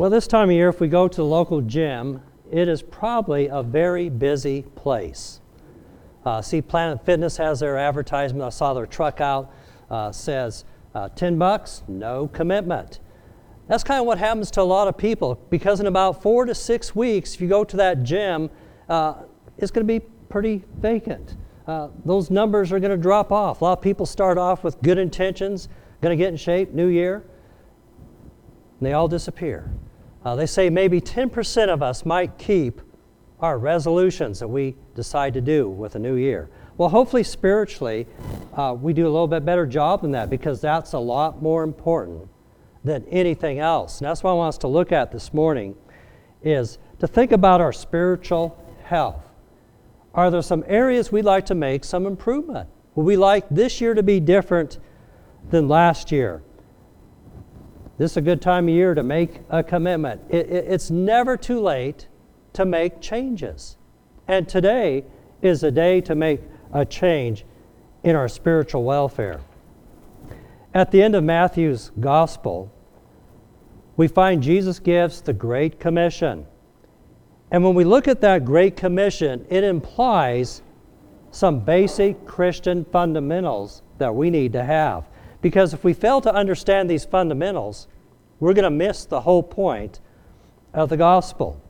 Well, 0.00 0.08
this 0.08 0.26
time 0.26 0.48
of 0.48 0.54
year, 0.56 0.70
if 0.70 0.80
we 0.80 0.88
go 0.88 1.08
to 1.08 1.14
the 1.14 1.26
local 1.26 1.60
gym, 1.60 2.22
it 2.50 2.68
is 2.68 2.80
probably 2.80 3.48
a 3.48 3.62
very 3.62 4.08
busy 4.08 4.62
place. 4.74 5.42
Uh, 6.24 6.40
see, 6.40 6.62
Planet 6.62 7.04
Fitness 7.04 7.36
has 7.36 7.60
their 7.60 7.76
advertisement. 7.76 8.42
I 8.42 8.48
saw 8.48 8.72
their 8.72 8.86
truck 8.86 9.20
out. 9.20 9.52
Uh, 9.90 10.10
says 10.10 10.64
uh, 10.94 11.10
10 11.10 11.36
bucks, 11.36 11.82
no 11.86 12.28
commitment. 12.28 13.00
That's 13.68 13.84
kind 13.84 14.00
of 14.00 14.06
what 14.06 14.16
happens 14.16 14.50
to 14.52 14.62
a 14.62 14.64
lot 14.64 14.88
of 14.88 14.96
people 14.96 15.38
because 15.50 15.80
in 15.80 15.86
about 15.86 16.22
four 16.22 16.46
to 16.46 16.54
six 16.54 16.96
weeks, 16.96 17.34
if 17.34 17.42
you 17.42 17.48
go 17.48 17.62
to 17.62 17.76
that 17.76 18.02
gym, 18.02 18.48
uh, 18.88 19.24
it's 19.58 19.70
going 19.70 19.86
to 19.86 20.00
be 20.00 20.00
pretty 20.30 20.64
vacant. 20.78 21.36
Uh, 21.66 21.88
those 22.06 22.30
numbers 22.30 22.72
are 22.72 22.80
going 22.80 22.90
to 22.90 22.96
drop 22.96 23.30
off. 23.30 23.60
A 23.60 23.64
lot 23.64 23.76
of 23.76 23.82
people 23.82 24.06
start 24.06 24.38
off 24.38 24.64
with 24.64 24.80
good 24.80 24.96
intentions, 24.96 25.68
going 26.00 26.16
to 26.16 26.24
get 26.24 26.30
in 26.30 26.38
shape, 26.38 26.72
new 26.72 26.88
year, 26.88 27.16
and 28.78 28.86
they 28.86 28.94
all 28.94 29.06
disappear. 29.06 29.70
Uh, 30.24 30.36
they 30.36 30.46
say 30.46 30.68
maybe 30.68 31.00
10% 31.00 31.68
of 31.68 31.82
us 31.82 32.04
might 32.04 32.36
keep 32.38 32.80
our 33.40 33.58
resolutions 33.58 34.38
that 34.40 34.48
we 34.48 34.76
decide 34.94 35.32
to 35.34 35.40
do 35.40 35.68
with 35.68 35.94
a 35.94 35.98
new 35.98 36.16
year. 36.16 36.50
Well, 36.76 36.88
hopefully, 36.88 37.22
spiritually, 37.22 38.06
uh, 38.54 38.76
we 38.78 38.92
do 38.92 39.04
a 39.04 39.10
little 39.10 39.28
bit 39.28 39.44
better 39.44 39.66
job 39.66 40.02
than 40.02 40.10
that 40.12 40.30
because 40.30 40.60
that's 40.60 40.92
a 40.92 40.98
lot 40.98 41.42
more 41.42 41.62
important 41.62 42.28
than 42.84 43.04
anything 43.06 43.58
else. 43.58 43.98
And 43.98 44.08
that's 44.08 44.22
what 44.22 44.30
I 44.30 44.34
want 44.34 44.48
us 44.50 44.58
to 44.58 44.68
look 44.68 44.92
at 44.92 45.12
this 45.12 45.32
morning 45.34 45.74
is 46.42 46.78
to 46.98 47.06
think 47.06 47.32
about 47.32 47.60
our 47.60 47.72
spiritual 47.72 48.62
health. 48.84 49.22
Are 50.14 50.30
there 50.30 50.42
some 50.42 50.64
areas 50.66 51.12
we'd 51.12 51.24
like 51.24 51.46
to 51.46 51.54
make 51.54 51.84
some 51.84 52.06
improvement? 52.06 52.68
Would 52.94 53.04
we 53.04 53.16
like 53.16 53.48
this 53.50 53.80
year 53.80 53.94
to 53.94 54.02
be 54.02 54.20
different 54.20 54.78
than 55.50 55.68
last 55.68 56.10
year? 56.10 56.42
This 58.00 58.12
is 58.12 58.16
a 58.16 58.22
good 58.22 58.40
time 58.40 58.66
of 58.66 58.72
year 58.72 58.94
to 58.94 59.02
make 59.02 59.40
a 59.50 59.62
commitment. 59.62 60.22
It, 60.30 60.48
it, 60.48 60.64
it's 60.68 60.90
never 60.90 61.36
too 61.36 61.60
late 61.60 62.08
to 62.54 62.64
make 62.64 63.02
changes. 63.02 63.76
And 64.26 64.48
today 64.48 65.04
is 65.42 65.62
a 65.64 65.70
day 65.70 66.00
to 66.00 66.14
make 66.14 66.40
a 66.72 66.86
change 66.86 67.44
in 68.02 68.16
our 68.16 68.26
spiritual 68.26 68.84
welfare. 68.84 69.42
At 70.72 70.92
the 70.92 71.02
end 71.02 71.14
of 71.14 71.24
Matthew's 71.24 71.92
gospel, 72.00 72.72
we 73.98 74.08
find 74.08 74.42
Jesus 74.42 74.78
gives 74.78 75.20
the 75.20 75.34
Great 75.34 75.78
Commission. 75.78 76.46
And 77.50 77.62
when 77.62 77.74
we 77.74 77.84
look 77.84 78.08
at 78.08 78.22
that 78.22 78.46
Great 78.46 78.78
Commission, 78.78 79.44
it 79.50 79.62
implies 79.62 80.62
some 81.32 81.60
basic 81.60 82.24
Christian 82.24 82.86
fundamentals 82.86 83.82
that 83.98 84.14
we 84.14 84.30
need 84.30 84.54
to 84.54 84.64
have. 84.64 85.06
Because 85.40 85.72
if 85.72 85.84
we 85.84 85.92
fail 85.92 86.20
to 86.20 86.34
understand 86.34 86.90
these 86.90 87.04
fundamentals, 87.04 87.88
we're 88.38 88.54
going 88.54 88.64
to 88.64 88.70
miss 88.70 89.04
the 89.04 89.22
whole 89.22 89.42
point 89.42 90.00
of 90.72 90.88
the 90.88 90.96
gospel. 90.96 91.60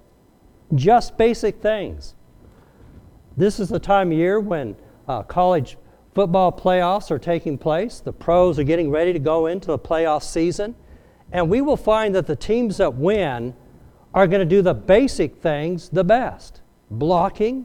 Just 0.75 1.17
basic 1.17 1.61
things. 1.61 2.15
This 3.37 3.59
is 3.61 3.69
the 3.69 3.79
time 3.79 4.13
of 4.13 4.19
year 4.19 4.41
when 4.41 4.77
uh, 5.09 5.23
college 5.23 5.77
football 6.15 6.53
playoffs 6.53 7.11
are 7.11 7.19
taking 7.19 7.59
place. 7.59 8.01
The 8.01 8.13
pros 8.13 8.59
are 8.59 8.65
getting 8.65 8.91
ready 8.91 9.13
to 9.13 9.19
go 9.19 9.47
into 9.47 9.69
the 9.69 9.79
playoff 9.79 10.23
season. 10.23 10.75
And 11.33 11.49
we 11.49 11.61
will 11.61 11.77
find 11.77 12.15
that 12.15 12.27
the 12.27 12.37
teams 12.37 12.77
that 12.79 12.95
win 12.95 13.55
are 14.13 14.27
going 14.27 14.41
to 14.41 14.47
do 14.47 14.63
the 14.63 14.75
basic 14.75 15.37
things 15.37 15.89
the 15.89 16.05
best 16.05 16.61
blocking, 16.91 17.65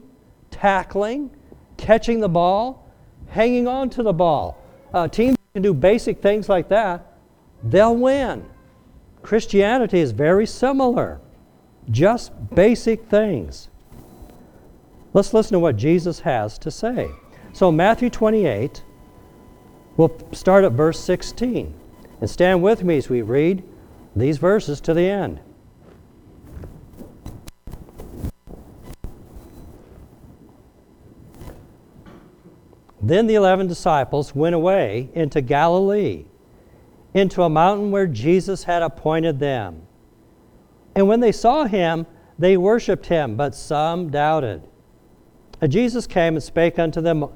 tackling, 0.50 1.30
catching 1.76 2.20
the 2.20 2.28
ball, 2.28 2.88
hanging 3.28 3.66
on 3.66 3.90
to 3.90 4.02
the 4.02 4.12
ball. 4.12 4.56
Uh, 4.94 5.08
teams 5.08 5.35
do 5.62 5.74
basic 5.74 6.22
things 6.22 6.48
like 6.48 6.68
that, 6.68 7.14
they'll 7.62 7.96
win. 7.96 8.44
Christianity 9.22 10.00
is 10.00 10.12
very 10.12 10.46
similar, 10.46 11.20
just 11.90 12.32
basic 12.54 13.06
things. 13.08 13.68
Let's 15.12 15.32
listen 15.32 15.52
to 15.54 15.58
what 15.58 15.76
Jesus 15.76 16.20
has 16.20 16.58
to 16.58 16.70
say. 16.70 17.08
So, 17.52 17.72
Matthew 17.72 18.10
28, 18.10 18.84
we'll 19.96 20.14
start 20.32 20.64
at 20.64 20.72
verse 20.72 21.00
16. 21.00 21.74
And 22.20 22.30
stand 22.30 22.62
with 22.62 22.82
me 22.82 22.98
as 22.98 23.08
we 23.08 23.22
read 23.22 23.62
these 24.14 24.38
verses 24.38 24.80
to 24.82 24.94
the 24.94 25.08
end. 25.08 25.40
Then 33.06 33.28
the 33.28 33.36
eleven 33.36 33.68
disciples 33.68 34.34
went 34.34 34.56
away 34.56 35.10
into 35.14 35.40
Galilee, 35.40 36.24
into 37.14 37.44
a 37.44 37.48
mountain 37.48 37.92
where 37.92 38.08
Jesus 38.08 38.64
had 38.64 38.82
appointed 38.82 39.38
them. 39.38 39.82
And 40.96 41.06
when 41.06 41.20
they 41.20 41.30
saw 41.30 41.66
him, 41.66 42.06
they 42.36 42.56
worshipped 42.56 43.06
him, 43.06 43.36
but 43.36 43.54
some 43.54 44.10
doubted. 44.10 44.62
And 45.60 45.70
Jesus 45.70 46.08
came 46.08 46.34
and 46.34 46.42
spake 46.42 46.80
unto 46.80 47.00
them 47.00 47.28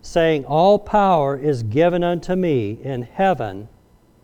saying, 0.00 0.44
All 0.44 0.78
power 0.80 1.38
is 1.38 1.62
given 1.62 2.02
unto 2.02 2.34
me 2.34 2.80
in 2.82 3.02
heaven 3.02 3.68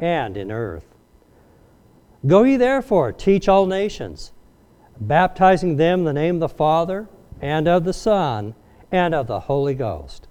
and 0.00 0.36
in 0.36 0.50
earth. 0.50 0.96
Go 2.26 2.42
ye 2.42 2.56
therefore, 2.56 3.12
teach 3.12 3.48
all 3.48 3.66
nations, 3.66 4.32
baptizing 5.00 5.76
them 5.76 6.00
in 6.00 6.04
the 6.06 6.12
name 6.12 6.36
of 6.36 6.40
the 6.40 6.48
Father, 6.48 7.08
and 7.40 7.68
of 7.68 7.84
the 7.84 7.92
Son, 7.92 8.56
and 8.90 9.14
of 9.14 9.28
the 9.28 9.40
Holy 9.40 9.74
Ghost, 9.74 10.27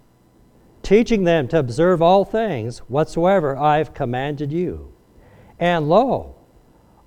teaching 0.87 1.25
them 1.25 1.49
to 1.49 1.59
observe 1.59 2.01
all 2.01 2.23
things 2.23 2.77
whatsoever 2.87 3.57
I 3.57 3.79
have 3.79 3.93
commanded 3.93 4.53
you. 4.53 4.93
And 5.59 5.89
lo, 5.89 6.37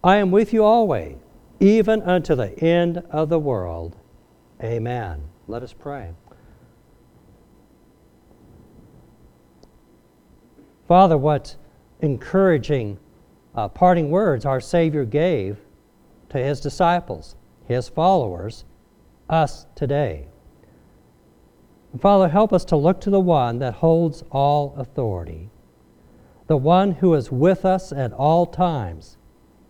I 0.04 0.18
am 0.18 0.30
with 0.30 0.52
you 0.52 0.62
always, 0.62 1.16
even 1.60 2.02
unto 2.02 2.34
the 2.34 2.62
end 2.62 2.98
of 3.10 3.30
the 3.30 3.38
world. 3.38 3.96
Amen. 4.62 5.22
Let 5.48 5.62
us 5.62 5.72
pray. 5.72 6.10
Father, 10.86 11.16
what 11.16 11.56
encouraging 12.02 12.98
uh, 13.54 13.68
parting 13.68 14.10
words 14.10 14.44
our 14.44 14.60
Savior 14.60 15.06
gave 15.06 15.56
to 16.28 16.36
his 16.36 16.60
disciples, 16.60 17.34
his 17.64 17.88
followers, 17.88 18.66
us 19.30 19.64
today. 19.74 20.26
Father, 21.98 22.28
help 22.28 22.52
us 22.52 22.64
to 22.66 22.76
look 22.76 23.00
to 23.00 23.10
the 23.10 23.20
one 23.20 23.58
that 23.58 23.74
holds 23.74 24.22
all 24.30 24.74
authority, 24.76 25.50
the 26.46 26.56
one 26.56 26.92
who 26.92 27.14
is 27.14 27.32
with 27.32 27.64
us 27.64 27.92
at 27.92 28.12
all 28.12 28.46
times, 28.46 29.16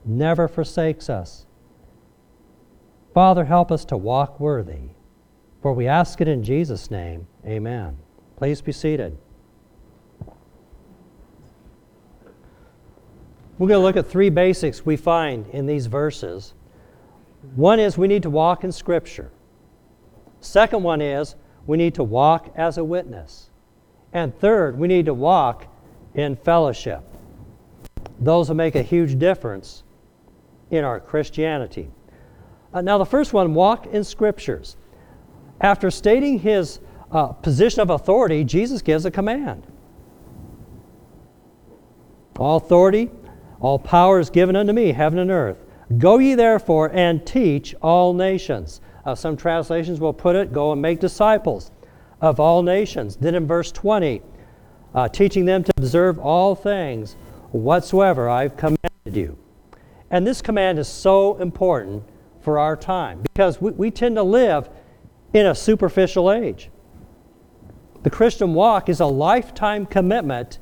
never 0.04 0.46
forsakes 0.46 1.08
us. 1.08 1.46
Father, 3.14 3.44
help 3.44 3.72
us 3.72 3.84
to 3.86 3.96
walk 3.96 4.38
worthy, 4.38 4.90
for 5.62 5.72
we 5.72 5.86
ask 5.86 6.20
it 6.20 6.28
in 6.28 6.42
Jesus' 6.42 6.90
name. 6.90 7.26
Amen. 7.46 7.96
Please 8.36 8.60
be 8.60 8.72
seated. 8.72 9.16
We're 13.58 13.68
going 13.68 13.80
to 13.80 13.84
look 13.84 13.96
at 13.96 14.06
three 14.06 14.30
basics 14.30 14.86
we 14.86 14.96
find 14.96 15.46
in 15.48 15.66
these 15.66 15.86
verses. 15.86 16.54
One 17.56 17.78
is 17.78 17.98
we 17.98 18.08
need 18.08 18.22
to 18.22 18.30
walk 18.30 18.64
in 18.64 18.72
Scripture. 18.72 19.30
Second 20.40 20.82
one 20.82 21.02
is 21.02 21.34
we 21.70 21.76
need 21.76 21.94
to 21.94 22.02
walk 22.02 22.52
as 22.56 22.78
a 22.78 22.82
witness. 22.82 23.48
And 24.12 24.36
third, 24.40 24.76
we 24.76 24.88
need 24.88 25.06
to 25.06 25.14
walk 25.14 25.72
in 26.14 26.34
fellowship. 26.34 27.04
Those 28.18 28.48
will 28.48 28.56
make 28.56 28.74
a 28.74 28.82
huge 28.82 29.20
difference 29.20 29.84
in 30.72 30.82
our 30.82 30.98
Christianity. 30.98 31.88
Uh, 32.74 32.80
now, 32.80 32.98
the 32.98 33.06
first 33.06 33.32
one 33.32 33.54
walk 33.54 33.86
in 33.86 34.02
Scriptures. 34.02 34.76
After 35.60 35.92
stating 35.92 36.40
his 36.40 36.80
uh, 37.12 37.28
position 37.28 37.82
of 37.82 37.90
authority, 37.90 38.42
Jesus 38.42 38.82
gives 38.82 39.04
a 39.06 39.10
command. 39.12 39.64
All 42.36 42.56
authority 42.56 43.12
all 43.60 43.78
power 43.78 44.18
is 44.18 44.28
given 44.28 44.56
unto 44.56 44.72
me, 44.72 44.90
heaven 44.90 45.20
and 45.20 45.30
earth. 45.30 45.58
Go 45.98 46.18
ye 46.18 46.34
therefore 46.34 46.90
and 46.92 47.24
teach 47.24 47.76
all 47.80 48.12
nations. 48.12 48.80
Uh, 49.10 49.14
some 49.16 49.36
translations 49.36 49.98
will 49.98 50.12
put 50.12 50.36
it, 50.36 50.52
go 50.52 50.70
and 50.70 50.80
make 50.80 51.00
disciples 51.00 51.72
of 52.20 52.38
all 52.38 52.62
nations. 52.62 53.16
Then 53.16 53.34
in 53.34 53.44
verse 53.44 53.72
20, 53.72 54.22
uh, 54.94 55.08
teaching 55.08 55.44
them 55.44 55.64
to 55.64 55.72
observe 55.78 56.20
all 56.20 56.54
things 56.54 57.16
whatsoever 57.50 58.28
I've 58.28 58.56
commanded 58.56 58.80
you. 59.06 59.36
And 60.12 60.24
this 60.24 60.40
command 60.40 60.78
is 60.78 60.86
so 60.86 61.36
important 61.38 62.04
for 62.40 62.60
our 62.60 62.76
time 62.76 63.22
because 63.22 63.60
we, 63.60 63.72
we 63.72 63.90
tend 63.90 64.14
to 64.14 64.22
live 64.22 64.68
in 65.32 65.46
a 65.46 65.56
superficial 65.56 66.30
age. 66.30 66.70
The 68.04 68.10
Christian 68.10 68.54
walk 68.54 68.88
is 68.88 69.00
a 69.00 69.06
lifetime 69.06 69.86
commitment 69.86 70.60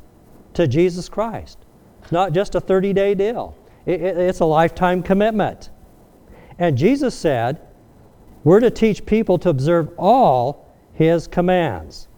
to 0.55 0.67
Jesus 0.67 1.07
Christ. 1.11 1.59
It's 2.01 2.13
not 2.13 2.33
just 2.33 2.55
a 2.55 2.61
30 2.61 2.95
day 2.95 3.15
deal, 3.15 3.59
it, 3.85 4.01
it, 4.01 4.17
it's 4.17 4.41
a 4.41 4.47
lifetime 4.47 5.03
commitment. 5.03 5.69
And 6.59 6.79
Jesus 6.79 7.15
said, 7.15 7.68
We're 8.45 8.61
to 8.61 8.71
teach 8.71 9.05
people 9.05 9.39
to 9.39 9.49
observe 9.49 9.91
all 9.99 10.75
His 10.93 11.27
commands. 11.27 12.09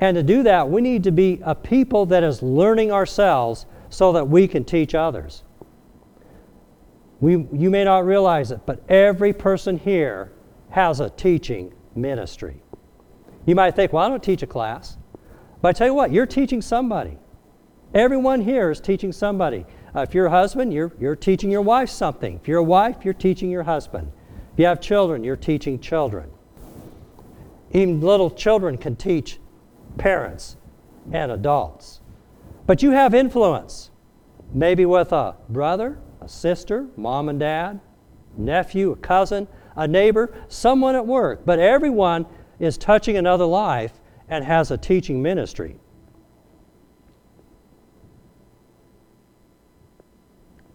And 0.00 0.16
to 0.16 0.22
do 0.22 0.42
that, 0.42 0.68
we 0.68 0.80
need 0.80 1.04
to 1.04 1.12
be 1.12 1.40
a 1.44 1.54
people 1.54 2.06
that 2.06 2.22
is 2.22 2.42
learning 2.42 2.92
ourselves 2.92 3.66
so 3.90 4.12
that 4.12 4.28
we 4.28 4.48
can 4.48 4.64
teach 4.64 4.94
others. 4.94 5.44
We, 7.20 7.46
you 7.52 7.70
may 7.70 7.84
not 7.84 8.04
realize 8.04 8.50
it, 8.50 8.60
but 8.66 8.82
every 8.90 9.32
person 9.32 9.78
here 9.78 10.32
has 10.70 11.00
a 11.00 11.10
teaching 11.10 11.72
ministry. 11.94 12.60
You 13.46 13.54
might 13.54 13.76
think, 13.76 13.92
well, 13.92 14.04
I 14.04 14.08
don't 14.08 14.22
teach 14.22 14.42
a 14.42 14.46
class. 14.46 14.96
But 15.62 15.68
I 15.68 15.72
tell 15.72 15.86
you 15.86 15.94
what, 15.94 16.12
you're 16.12 16.26
teaching 16.26 16.60
somebody. 16.60 17.16
Everyone 17.94 18.40
here 18.40 18.70
is 18.70 18.80
teaching 18.80 19.12
somebody. 19.12 19.64
Uh, 19.94 20.00
if 20.00 20.12
you're 20.12 20.26
a 20.26 20.30
husband, 20.30 20.72
you're, 20.72 20.92
you're 20.98 21.16
teaching 21.16 21.50
your 21.50 21.62
wife 21.62 21.88
something. 21.88 22.40
If 22.42 22.48
you're 22.48 22.58
a 22.58 22.64
wife, 22.64 23.04
you're 23.04 23.14
teaching 23.14 23.50
your 23.50 23.62
husband. 23.62 24.10
If 24.54 24.60
you 24.60 24.66
have 24.66 24.80
children, 24.80 25.24
you're 25.24 25.34
teaching 25.34 25.80
children. 25.80 26.30
Even 27.72 28.00
little 28.00 28.30
children 28.30 28.78
can 28.78 28.94
teach 28.94 29.40
parents 29.98 30.56
and 31.12 31.32
adults. 31.32 32.00
But 32.64 32.80
you 32.80 32.92
have 32.92 33.14
influence, 33.14 33.90
maybe 34.52 34.86
with 34.86 35.12
a 35.12 35.34
brother, 35.48 35.98
a 36.20 36.28
sister, 36.28 36.86
mom 36.96 37.28
and 37.28 37.40
dad, 37.40 37.80
nephew, 38.36 38.92
a 38.92 38.96
cousin, 38.96 39.48
a 39.74 39.88
neighbor, 39.88 40.32
someone 40.46 40.94
at 40.94 41.04
work. 41.04 41.44
But 41.44 41.58
everyone 41.58 42.24
is 42.60 42.78
touching 42.78 43.16
another 43.16 43.46
life 43.46 44.00
and 44.28 44.44
has 44.44 44.70
a 44.70 44.78
teaching 44.78 45.20
ministry. 45.20 45.80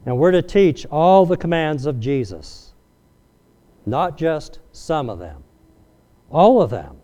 And 0.05 0.17
we're 0.17 0.31
to 0.31 0.41
teach 0.41 0.85
all 0.87 1.25
the 1.25 1.37
commands 1.37 1.85
of 1.85 2.01
Jesus, 2.01 2.68
not 3.89 4.17
just 4.17 4.59
some 4.71 5.09
of 5.09 5.19
them, 5.19 5.43
all 6.29 6.61
of 6.61 6.69
them. 6.69 6.97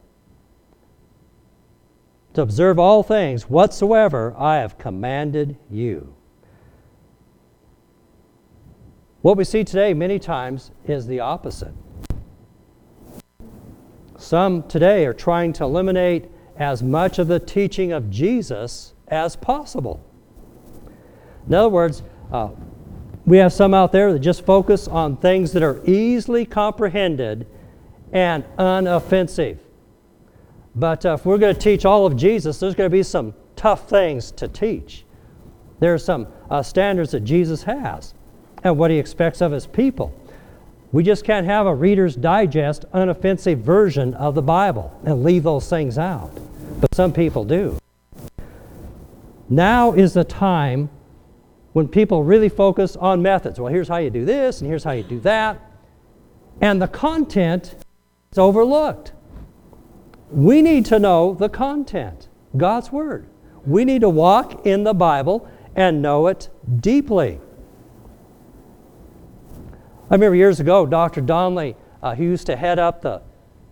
To 2.33 2.41
observe 2.41 2.77
all 2.77 3.01
things 3.01 3.49
whatsoever 3.49 4.35
I 4.37 4.57
have 4.57 4.77
commanded 4.77 5.57
you. 5.69 6.15
What 9.21 9.37
we 9.37 9.43
see 9.43 9.63
today 9.63 9.93
many 9.93 10.19
times 10.19 10.71
is 10.85 11.07
the 11.07 11.21
opposite. 11.21 11.73
Some 14.17 14.63
today 14.63 15.05
are 15.05 15.13
trying 15.13 15.53
to 15.53 15.63
eliminate 15.63 16.29
as 16.57 16.83
much 16.83 17.19
of 17.19 17.27
the 17.27 17.39
teaching 17.39 17.91
of 17.91 18.09
Jesus 18.09 18.93
as 19.07 19.35
possible. 19.35 20.03
In 21.47 21.53
other 21.53 21.69
words, 21.69 22.03
uh, 22.31 22.49
we 23.25 23.37
have 23.37 23.51
some 23.51 23.73
out 23.73 23.91
there 23.91 24.13
that 24.13 24.19
just 24.19 24.45
focus 24.45 24.87
on 24.87 25.17
things 25.17 25.51
that 25.53 25.63
are 25.63 25.81
easily 25.85 26.45
comprehended 26.45 27.47
and 28.11 28.43
unoffensive. 28.57 29.57
But 30.75 31.05
uh, 31.05 31.13
if 31.13 31.25
we're 31.25 31.37
going 31.37 31.55
to 31.55 31.59
teach 31.59 31.85
all 31.85 32.05
of 32.05 32.15
Jesus, 32.15 32.59
there's 32.59 32.75
going 32.75 32.89
to 32.89 32.95
be 32.95 33.03
some 33.03 33.33
tough 33.55 33.89
things 33.89 34.31
to 34.31 34.47
teach. 34.47 35.05
There 35.79 35.93
are 35.93 35.99
some 35.99 36.27
uh, 36.49 36.61
standards 36.61 37.11
that 37.11 37.21
Jesus 37.21 37.63
has 37.63 38.13
and 38.63 38.77
what 38.77 38.91
he 38.91 38.97
expects 38.97 39.41
of 39.41 39.51
his 39.51 39.65
people. 39.65 40.13
We 40.91 41.03
just 41.03 41.25
can't 41.25 41.45
have 41.45 41.65
a 41.65 41.73
Reader's 41.73 42.15
Digest, 42.15 42.85
unoffensive 42.93 43.57
version 43.57 44.13
of 44.13 44.35
the 44.35 44.41
Bible 44.41 44.97
and 45.03 45.23
leave 45.23 45.43
those 45.43 45.69
things 45.69 45.97
out. 45.97 46.31
But 46.79 46.93
some 46.93 47.11
people 47.11 47.43
do. 47.43 47.77
Now 49.49 49.93
is 49.93 50.13
the 50.13 50.23
time 50.23 50.89
when 51.75 51.89
people 51.89 52.23
really 52.23 52.47
focus 52.47 52.95
on 52.95 53.21
methods. 53.21 53.59
Well, 53.59 53.69
here's 53.69 53.89
how 53.89 53.97
you 53.97 54.09
do 54.09 54.23
this, 54.23 54.61
and 54.61 54.69
here's 54.69 54.85
how 54.85 54.93
you 54.93 55.03
do 55.03 55.19
that. 55.19 55.59
And 56.61 56.81
the 56.81 56.87
content 56.87 57.75
is 58.31 58.37
overlooked. 58.37 59.11
We 60.31 60.61
need 60.61 60.85
to 60.85 60.99
know 60.99 61.33
the 61.33 61.49
content, 61.49 62.29
God's 62.55 62.93
Word. 62.93 63.27
We 63.65 63.83
need 63.83 63.99
to 64.01 64.09
walk 64.09 64.65
in 64.65 64.85
the 64.85 64.93
Bible 64.93 65.51
and 65.75 66.01
know 66.01 66.27
it 66.27 66.47
deeply. 66.79 67.41
I 70.09 70.13
remember 70.13 70.37
years 70.37 70.61
ago, 70.61 70.85
Dr. 70.85 71.19
Donnelly, 71.19 71.75
uh, 72.01 72.15
who 72.15 72.23
used 72.23 72.45
to 72.45 72.55
head 72.55 72.79
up 72.79 73.01
the 73.01 73.21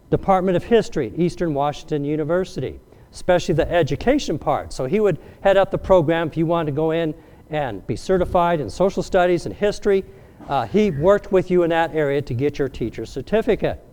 Department 0.10 0.58
of 0.58 0.66
History 0.66 1.08
at 1.08 1.18
Eastern 1.18 1.54
Washington 1.54 2.04
University, 2.04 2.82
especially 3.14 3.56
the 3.56 3.72
education 3.72 4.38
part. 4.38 4.74
So 4.74 4.88
he 4.88 5.00
would 5.00 5.20
head 5.40 5.56
up 5.56 5.72
the 5.72 5.78
program 5.78 6.28
if 6.28 6.36
you 6.36 6.46
wanted 6.46 6.72
to 6.72 6.76
go 6.76 6.92
in 6.92 7.14
and 7.50 7.86
be 7.88 7.96
certified 7.96 8.60
in 8.60 8.70
social 8.70 9.04
studies 9.04 9.46
and 9.46 9.56
history. 9.56 10.04
Uh, 10.48 10.66
he 10.66 10.92
worked 10.92 11.32
with 11.32 11.50
you 11.52 11.64
in 11.64 11.70
that 11.70 11.94
area 11.96 12.22
to 12.22 12.34
get 12.34 12.60
your 12.60 12.68
teacher's 12.68 13.10
certificate. 13.10 13.84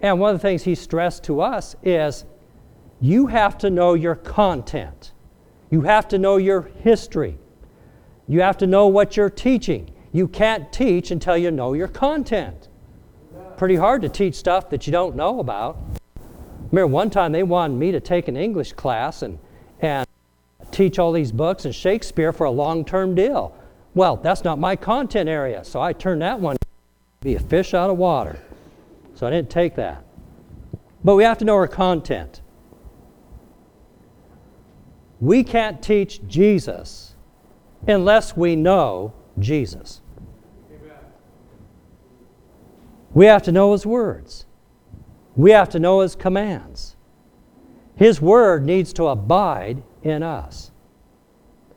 And 0.00 0.20
one 0.20 0.34
of 0.34 0.40
the 0.40 0.42
things 0.42 0.62
he 0.62 0.74
stressed 0.74 1.24
to 1.24 1.40
us 1.40 1.74
is 1.82 2.24
you 3.00 3.26
have 3.26 3.58
to 3.58 3.70
know 3.70 3.94
your 3.94 4.14
content, 4.14 5.12
you 5.70 5.82
have 5.82 6.08
to 6.08 6.18
know 6.18 6.36
your 6.36 6.62
history, 6.62 7.38
you 8.28 8.40
have 8.40 8.56
to 8.58 8.66
know 8.66 8.86
what 8.86 9.16
you're 9.16 9.30
teaching. 9.30 9.90
You 10.12 10.28
can't 10.28 10.72
teach 10.72 11.10
until 11.10 11.36
you 11.36 11.50
know 11.50 11.74
your 11.74 11.88
content. 11.88 12.68
Pretty 13.58 13.76
hard 13.76 14.00
to 14.00 14.08
teach 14.08 14.34
stuff 14.34 14.70
that 14.70 14.86
you 14.86 14.90
don't 14.90 15.14
know 15.14 15.40
about. 15.40 15.78
remember 16.72 16.86
one 16.86 17.10
time 17.10 17.32
they 17.32 17.42
wanted 17.42 17.76
me 17.76 17.92
to 17.92 18.00
take 18.00 18.26
an 18.26 18.36
English 18.36 18.72
class 18.72 19.20
and, 19.20 19.38
and 19.80 20.05
teach 20.76 20.98
all 20.98 21.12
these 21.12 21.32
books 21.32 21.64
and 21.64 21.74
Shakespeare 21.74 22.32
for 22.32 22.44
a 22.44 22.50
long 22.50 22.84
term 22.84 23.14
deal. 23.14 23.56
Well, 23.94 24.16
that's 24.16 24.44
not 24.44 24.58
my 24.58 24.76
content 24.76 25.28
area, 25.28 25.64
so 25.64 25.80
I 25.80 25.92
turned 25.94 26.20
that 26.22 26.38
one 26.38 26.56
be 27.22 27.34
a 27.34 27.40
fish 27.40 27.74
out 27.74 27.90
of 27.90 27.96
water. 27.96 28.38
So 29.14 29.26
I 29.26 29.30
didn't 29.30 29.50
take 29.50 29.74
that. 29.76 30.04
But 31.02 31.16
we 31.16 31.24
have 31.24 31.38
to 31.38 31.44
know 31.44 31.54
our 31.54 31.66
content. 31.66 32.42
We 35.20 35.42
can't 35.42 35.82
teach 35.82 36.26
Jesus 36.28 37.14
unless 37.88 38.36
we 38.36 38.54
know 38.54 39.14
Jesus. 39.38 40.02
We 43.14 43.24
have 43.26 43.42
to 43.44 43.52
know 43.52 43.72
His 43.72 43.86
words. 43.86 44.44
We 45.36 45.52
have 45.52 45.70
to 45.70 45.78
know 45.78 46.00
His 46.00 46.14
commands. 46.14 46.96
His 47.94 48.20
word 48.20 48.66
needs 48.66 48.92
to 48.94 49.06
abide 49.06 49.82
in 50.08 50.22
us. 50.22 50.70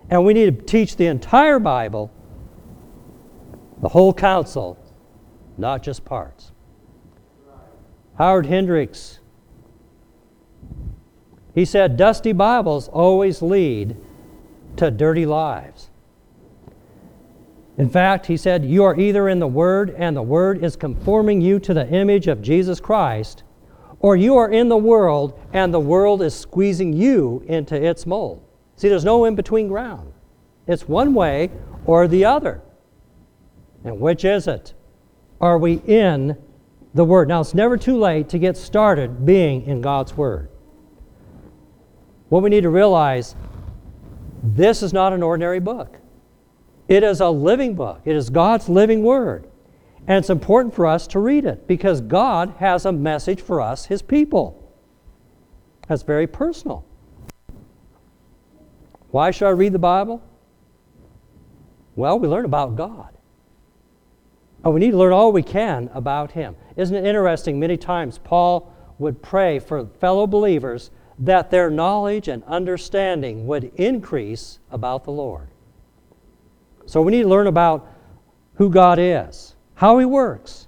And 0.09 0.25
we 0.25 0.33
need 0.33 0.59
to 0.59 0.65
teach 0.65 0.95
the 0.95 1.07
entire 1.07 1.59
Bible, 1.59 2.11
the 3.81 3.89
whole 3.89 4.13
counsel, 4.13 4.77
not 5.57 5.83
just 5.83 6.05
parts. 6.05 6.51
Howard 8.17 8.45
Hendricks, 8.45 9.19
he 11.53 11.65
said, 11.65 11.97
dusty 11.97 12.33
Bibles 12.33 12.87
always 12.87 13.41
lead 13.41 13.97
to 14.77 14.91
dirty 14.91 15.25
lives. 15.25 15.89
In 17.77 17.89
fact, 17.89 18.25
he 18.25 18.35
said, 18.35 18.65
You 18.65 18.83
are 18.83 18.99
either 18.99 19.29
in 19.29 19.39
the 19.39 19.47
Word 19.47 19.95
and 19.97 20.15
the 20.15 20.21
Word 20.21 20.63
is 20.63 20.75
conforming 20.75 21.39
you 21.39 21.59
to 21.59 21.73
the 21.73 21.87
image 21.87 22.27
of 22.27 22.41
Jesus 22.41 22.81
Christ, 22.81 23.43
or 23.99 24.15
you 24.15 24.37
are 24.37 24.49
in 24.49 24.69
the 24.69 24.77
world 24.77 25.39
and 25.53 25.73
the 25.73 25.79
world 25.79 26.21
is 26.21 26.33
squeezing 26.33 26.93
you 26.93 27.43
into 27.47 27.75
its 27.75 28.05
mold. 28.05 28.43
See, 28.75 28.87
there's 28.87 29.05
no 29.05 29.25
in 29.25 29.35
between 29.35 29.67
ground. 29.67 30.13
It's 30.67 30.87
one 30.87 31.13
way 31.13 31.51
or 31.85 32.07
the 32.07 32.25
other. 32.25 32.61
And 33.83 33.99
which 33.99 34.23
is 34.23 34.47
it? 34.47 34.73
Are 35.41 35.57
we 35.57 35.81
in 35.85 36.37
the 36.93 37.03
Word? 37.03 37.27
Now, 37.27 37.41
it's 37.41 37.53
never 37.53 37.77
too 37.77 37.97
late 37.97 38.29
to 38.29 38.39
get 38.39 38.57
started 38.57 39.25
being 39.25 39.65
in 39.65 39.81
God's 39.81 40.15
Word. 40.15 40.49
What 42.29 42.43
we 42.43 42.49
need 42.49 42.61
to 42.61 42.69
realize 42.69 43.35
this 44.43 44.83
is 44.83 44.93
not 44.93 45.13
an 45.13 45.23
ordinary 45.23 45.59
book. 45.59 45.97
It 46.87 47.03
is 47.03 47.21
a 47.21 47.29
living 47.29 47.75
book. 47.75 48.01
It 48.05 48.15
is 48.15 48.29
God's 48.29 48.69
living 48.69 49.03
Word. 49.03 49.49
And 50.09 50.17
it's 50.17 50.31
important 50.31 50.73
for 50.73 50.87
us 50.87 51.05
to 51.09 51.19
read 51.19 51.45
it 51.45 51.67
because 51.67 52.01
God 52.01 52.55
has 52.57 52.83
a 52.83 52.91
message 52.91 53.41
for 53.41 53.61
us, 53.61 53.85
His 53.85 54.01
people. 54.01 54.73
That's 55.87 56.01
very 56.01 56.25
personal. 56.25 56.83
Why 59.11 59.29
should 59.29 59.45
I 59.45 59.51
read 59.51 59.71
the 59.71 59.79
Bible? 59.79 60.23
Well, 61.95 62.17
we 62.17 62.27
learn 62.27 62.45
about 62.45 62.75
God. 62.75 63.15
And 64.63 64.73
we 64.73 64.79
need 64.79 64.91
to 64.91 64.97
learn 64.97 65.13
all 65.13 65.31
we 65.31 65.43
can 65.43 65.91
about 65.93 66.31
Him. 66.31 66.55
Isn't 66.75 66.95
it 66.95 67.05
interesting? 67.05 67.59
Many 67.59 67.77
times 67.77 68.17
Paul 68.17 68.73
would 68.97 69.21
pray 69.21 69.59
for 69.59 69.85
fellow 69.99 70.25
believers 70.25 70.89
that 71.19 71.51
their 71.51 71.69
knowledge 71.69 72.27
and 72.27 72.43
understanding 72.45 73.45
would 73.45 73.65
increase 73.75 74.57
about 74.71 75.03
the 75.03 75.11
Lord. 75.11 75.49
So 76.87 76.99
we 76.99 77.11
need 77.11 77.23
to 77.23 77.29
learn 77.29 77.45
about 77.45 77.87
who 78.55 78.71
God 78.71 78.97
is 78.97 79.55
how 79.79 79.97
He 79.97 80.05
works, 80.05 80.67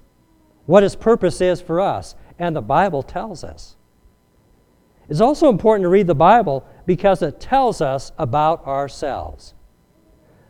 what 0.64 0.82
His 0.82 0.96
purpose 0.96 1.42
is 1.42 1.60
for 1.60 1.82
us, 1.82 2.14
and 2.38 2.56
the 2.56 2.62
Bible 2.62 3.02
tells 3.02 3.44
us. 3.44 3.76
It's 5.06 5.20
also 5.20 5.50
important 5.50 5.84
to 5.84 5.90
read 5.90 6.06
the 6.06 6.14
Bible 6.14 6.66
because 6.86 7.20
it 7.20 7.38
tells 7.38 7.82
us 7.82 8.12
about 8.16 8.66
ourselves. 8.66 9.52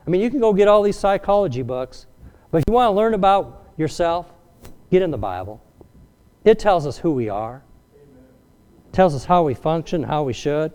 I 0.06 0.10
mean, 0.10 0.20
you 0.20 0.30
can 0.30 0.38
go 0.38 0.52
get 0.52 0.68
all 0.68 0.82
these 0.82 0.96
psychology 0.96 1.62
books, 1.62 2.06
but 2.52 2.58
if 2.58 2.64
you 2.68 2.72
want 2.72 2.86
to 2.86 2.96
learn 2.96 3.14
about 3.14 3.72
yourself, 3.76 4.32
get 4.92 5.02
in 5.02 5.10
the 5.10 5.18
Bible. 5.18 5.60
It 6.44 6.60
tells 6.60 6.86
us 6.86 6.98
who 6.98 7.10
we 7.10 7.28
are, 7.28 7.64
tells 8.92 9.12
us 9.12 9.24
how 9.24 9.42
we 9.42 9.54
function, 9.54 10.04
how 10.04 10.22
we 10.22 10.32
should, 10.32 10.70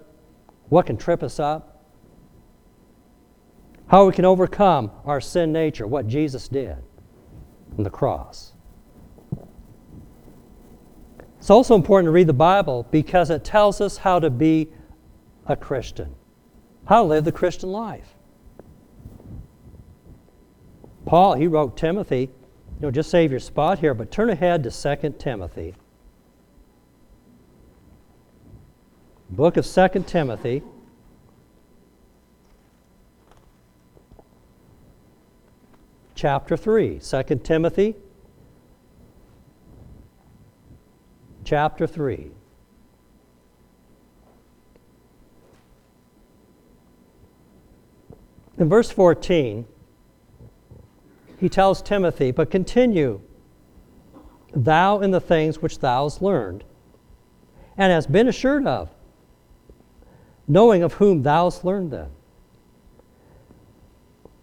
what 0.68 0.88
can 0.88 0.98
trip 0.98 1.24
us 1.24 1.40
up, 1.40 1.86
how 3.88 4.08
we 4.08 4.12
can 4.12 4.26
overcome 4.26 4.92
our 5.06 5.22
sin 5.22 5.54
nature, 5.54 5.88
what 5.88 6.06
Jesus 6.06 6.50
did. 6.50 6.76
And 7.78 7.86
the 7.86 7.90
cross. 7.90 8.54
It's 11.38 11.50
also 11.50 11.76
important 11.76 12.08
to 12.08 12.12
read 12.12 12.28
the 12.28 12.34
Bible 12.34 12.88
because 12.92 13.30
it 13.30 13.44
tells 13.44 13.80
us 13.80 13.98
how 13.98 14.20
to 14.20 14.30
be 14.30 14.70
a 15.46 15.56
Christian, 15.56 16.14
how 16.86 17.04
to 17.04 17.08
live 17.08 17.24
the 17.24 17.32
Christian 17.32 17.72
life. 17.72 18.16
Paul, 21.06 21.36
he 21.36 21.48
wrote 21.48 21.78
Timothy, 21.78 22.22
you 22.22 22.82
know, 22.82 22.92
just 22.92 23.10
save 23.10 23.32
your 23.32 23.40
spot 23.40 23.80
here, 23.80 23.94
but 23.94 24.12
turn 24.12 24.30
ahead 24.30 24.64
to 24.64 24.72
2 24.72 25.16
Timothy. 25.18 25.74
Book 29.30 29.58
of 29.58 29.66
2 29.66 30.04
Timothy. 30.06 30.64
Chapter 36.18 36.58
3. 36.58 37.00
2 37.00 37.24
Timothy 37.44 37.96
chapter 41.44 41.86
3. 41.86 42.32
In 48.58 48.68
verse 48.68 48.90
14, 48.90 49.68
he 51.40 51.48
tells 51.48 51.84
Timothy, 51.84 52.32
But 52.32 52.50
continue 52.50 53.22
thou 54.56 55.00
in 55.02 55.12
the 55.12 55.22
things 55.22 55.62
which 55.62 55.78
thou 55.78 56.06
hast 56.06 56.24
learned, 56.24 56.64
and 57.78 57.94
hast 57.94 58.12
been 58.12 58.28
assured 58.28 58.66
of, 58.66 58.90
knowing 60.48 60.82
of 60.82 60.94
whom 60.94 61.22
thou 61.22 61.44
hast 61.44 61.64
learned 61.64 61.92
them. 61.92 62.10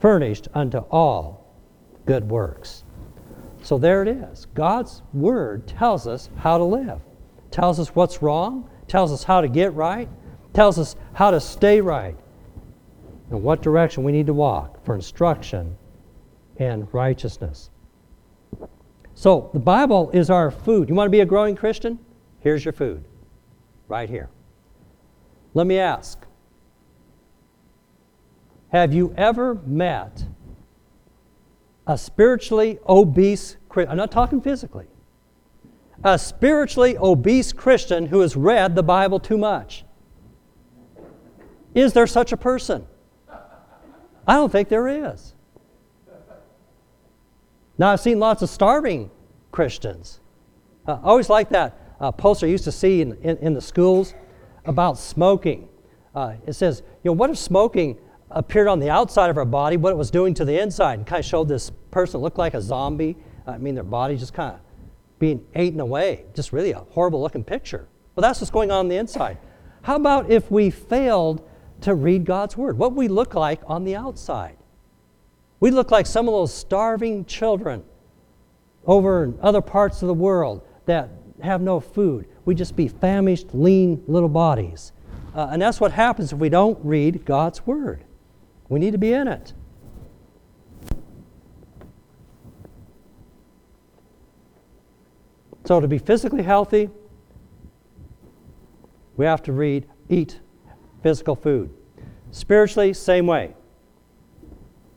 furnished 0.00 0.48
unto 0.54 0.78
all 0.90 1.54
good 2.06 2.28
works. 2.30 2.84
So 3.62 3.78
there 3.78 4.02
it 4.02 4.08
is. 4.08 4.46
God's 4.54 5.02
Word 5.12 5.66
tells 5.66 6.06
us 6.06 6.30
how 6.36 6.58
to 6.58 6.64
live 6.64 7.00
tells 7.50 7.80
us 7.80 7.94
what's 7.94 8.22
wrong, 8.22 8.68
tells 8.86 9.12
us 9.12 9.24
how 9.24 9.40
to 9.40 9.48
get 9.48 9.72
right, 9.74 10.08
tells 10.52 10.78
us 10.78 10.96
how 11.14 11.30
to 11.30 11.40
stay 11.40 11.80
right, 11.80 12.16
and 13.30 13.42
what 13.42 13.62
direction 13.62 14.04
we 14.04 14.12
need 14.12 14.26
to 14.26 14.34
walk 14.34 14.84
for 14.84 14.94
instruction 14.94 15.76
and 16.58 16.92
righteousness. 16.92 17.70
So, 19.14 19.50
the 19.52 19.58
Bible 19.58 20.10
is 20.10 20.30
our 20.30 20.50
food. 20.50 20.88
You 20.88 20.94
want 20.94 21.06
to 21.08 21.10
be 21.10 21.20
a 21.20 21.26
growing 21.26 21.56
Christian? 21.56 21.98
Here's 22.40 22.64
your 22.64 22.72
food, 22.72 23.04
right 23.88 24.08
here. 24.08 24.30
Let 25.54 25.66
me 25.66 25.78
ask 25.78 26.24
Have 28.72 28.92
you 28.92 29.14
ever 29.16 29.54
met 29.66 30.24
a 31.86 31.96
spiritually 31.96 32.78
obese 32.88 33.56
Christian? 33.68 33.90
I'm 33.92 33.96
not 33.96 34.12
talking 34.12 34.40
physically 34.40 34.86
a 36.04 36.18
spiritually 36.18 36.96
obese 36.96 37.52
Christian 37.52 38.06
who 38.06 38.20
has 38.20 38.36
read 38.36 38.74
the 38.74 38.82
Bible 38.82 39.18
too 39.18 39.38
much? 39.38 39.84
Is 41.74 41.92
there 41.92 42.06
such 42.06 42.32
a 42.32 42.36
person? 42.36 42.86
I 44.26 44.34
don't 44.34 44.50
think 44.50 44.68
there 44.68 44.88
is. 44.88 45.34
Now, 47.76 47.92
I've 47.92 48.00
seen 48.00 48.18
lots 48.18 48.42
of 48.42 48.50
starving 48.50 49.10
Christians. 49.52 50.20
Uh, 50.86 50.98
I 51.02 51.06
always 51.06 51.30
like 51.30 51.48
that 51.50 51.78
uh, 52.00 52.10
poster 52.12 52.46
I 52.46 52.48
used 52.48 52.64
to 52.64 52.72
see 52.72 53.00
in, 53.00 53.14
in, 53.22 53.36
in 53.38 53.54
the 53.54 53.60
schools 53.60 54.14
about 54.64 54.98
smoking. 54.98 55.68
Uh, 56.14 56.34
it 56.46 56.54
says, 56.54 56.82
you 57.02 57.10
know, 57.10 57.12
what 57.12 57.30
if 57.30 57.38
smoking 57.38 57.96
appeared 58.30 58.68
on 58.68 58.78
the 58.78 58.90
outside 58.90 59.30
of 59.30 59.36
our 59.36 59.44
body, 59.44 59.76
what 59.76 59.90
it 59.90 59.96
was 59.96 60.10
doing 60.10 60.34
to 60.34 60.44
the 60.44 60.60
inside, 60.60 60.98
and 60.98 61.06
kind 61.06 61.20
of 61.20 61.26
showed 61.26 61.48
this 61.48 61.70
person 61.90 62.20
looked 62.20 62.38
like 62.38 62.54
a 62.54 62.60
zombie. 62.60 63.16
I 63.46 63.58
mean, 63.58 63.74
their 63.74 63.84
body 63.84 64.16
just 64.16 64.34
kind 64.34 64.54
of 64.54 64.60
being 65.18 65.44
eaten 65.56 65.80
away. 65.80 66.24
Just 66.34 66.52
really 66.52 66.72
a 66.72 66.80
horrible 66.90 67.20
looking 67.20 67.44
picture. 67.44 67.88
Well, 68.14 68.22
that's 68.22 68.40
what's 68.40 68.50
going 68.50 68.70
on, 68.70 68.80
on 68.80 68.88
the 68.88 68.96
inside. 68.96 69.38
How 69.82 69.96
about 69.96 70.30
if 70.30 70.50
we 70.50 70.70
failed 70.70 71.48
to 71.82 71.94
read 71.94 72.24
God's 72.24 72.56
Word? 72.56 72.78
What 72.78 72.92
we 72.94 73.08
look 73.08 73.34
like 73.34 73.60
on 73.66 73.84
the 73.84 73.96
outside? 73.96 74.56
We 75.60 75.70
look 75.70 75.90
like 75.90 76.06
some 76.06 76.28
of 76.28 76.34
those 76.34 76.52
starving 76.52 77.24
children 77.24 77.84
over 78.86 79.24
in 79.24 79.38
other 79.40 79.60
parts 79.60 80.02
of 80.02 80.08
the 80.08 80.14
world 80.14 80.62
that 80.86 81.10
have 81.42 81.60
no 81.60 81.80
food. 81.80 82.26
We 82.44 82.54
just 82.54 82.76
be 82.76 82.88
famished, 82.88 83.54
lean 83.54 84.02
little 84.06 84.28
bodies. 84.28 84.92
Uh, 85.34 85.48
and 85.52 85.62
that's 85.62 85.80
what 85.80 85.92
happens 85.92 86.32
if 86.32 86.38
we 86.38 86.48
don't 86.48 86.78
read 86.84 87.24
God's 87.24 87.66
Word. 87.66 88.04
We 88.68 88.78
need 88.78 88.92
to 88.92 88.98
be 88.98 89.12
in 89.12 89.28
it. 89.28 89.52
So, 95.64 95.80
to 95.80 95.88
be 95.88 95.98
physically 95.98 96.42
healthy, 96.42 96.88
we 99.16 99.26
have 99.26 99.42
to 99.42 99.52
read, 99.52 99.86
eat 100.08 100.40
physical 101.02 101.36
food. 101.36 101.70
Spiritually, 102.30 102.92
same 102.94 103.26
way. 103.26 103.54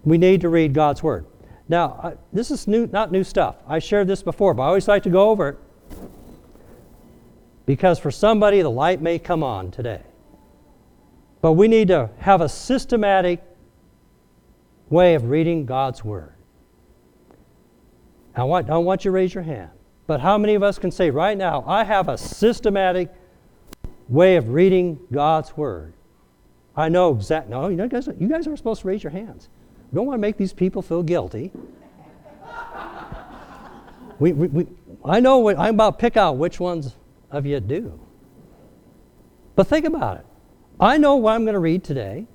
We 0.03 0.17
need 0.17 0.41
to 0.41 0.49
read 0.49 0.73
God's 0.73 1.03
Word. 1.03 1.25
Now, 1.67 2.17
this 2.31 2.51
is 2.51 2.67
new, 2.67 2.87
not 2.87 3.11
new 3.11 3.23
stuff. 3.23 3.57
I 3.67 3.79
shared 3.79 4.07
this 4.07 4.23
before, 4.23 4.53
but 4.53 4.63
I 4.63 4.67
always 4.67 4.87
like 4.87 5.03
to 5.03 5.09
go 5.09 5.29
over 5.29 5.49
it 5.49 5.57
because 7.65 7.99
for 7.99 8.11
somebody 8.11 8.61
the 8.61 8.69
light 8.69 9.01
may 9.01 9.19
come 9.19 9.43
on 9.43 9.71
today. 9.71 10.01
But 11.41 11.53
we 11.53 11.67
need 11.67 11.87
to 11.87 12.09
have 12.19 12.41
a 12.41 12.49
systematic 12.49 13.41
way 14.91 15.15
of 15.15 15.29
reading 15.29 15.65
God's 15.65 16.03
Word. 16.03 16.33
I 18.36 18.43
want, 18.43 18.67
I 18.67 18.74
don't 18.74 18.86
want 18.86 19.03
you 19.03 19.12
to 19.12 19.15
raise 19.15 19.33
your 19.33 19.43
hand. 19.43 19.71
But 20.05 20.19
how 20.19 20.38
many 20.38 20.55
of 20.55 20.63
us 20.63 20.77
can 20.77 20.91
say 20.91 21.10
right 21.10 21.38
now, 21.38 21.63
I 21.65 21.83
have 21.83 22.10
a 22.10 22.17
systematic 22.17 23.10
way 24.10 24.36
of 24.36 24.50
reading 24.50 25.00
God's 25.12 25.55
Word? 25.55 25.93
I 26.75 26.89
know 26.89 27.13
exactly. 27.13 27.51
No, 27.51 27.67
you, 27.69 27.88
guys, 27.88 28.07
you 28.19 28.27
guys 28.27 28.45
aren't 28.45 28.60
supposed 28.60 28.81
to 28.81 28.88
raise 28.88 29.03
your 29.03 29.12
hands. 29.12 29.50
We 29.91 29.95
don't 29.95 30.05
want 30.05 30.17
to 30.17 30.21
make 30.21 30.38
these 30.38 30.53
people 30.53 30.81
feel 30.81 31.03
guilty. 31.03 31.51
we, 34.19 34.33
we, 34.33 34.48
we, 34.48 34.67
I 35.03 35.19
know 35.19 35.39
what, 35.39 35.57
I'm 35.57 35.75
about 35.75 36.00
to 36.00 36.01
pick 36.01 36.17
out 36.17 36.38
which 36.38 36.60
ones 36.60 36.95
of 37.29 37.45
you 37.45 37.60
do. 37.60 38.00
But 39.55 39.67
think 39.67 39.86
about 39.86 40.17
it. 40.17 40.25
I 40.79 40.98
know 40.98 41.15
what 41.15 41.33
I'm 41.33 41.43
going 41.43 41.53
to 41.53 41.60
read 41.60 41.83
today. 41.83 42.27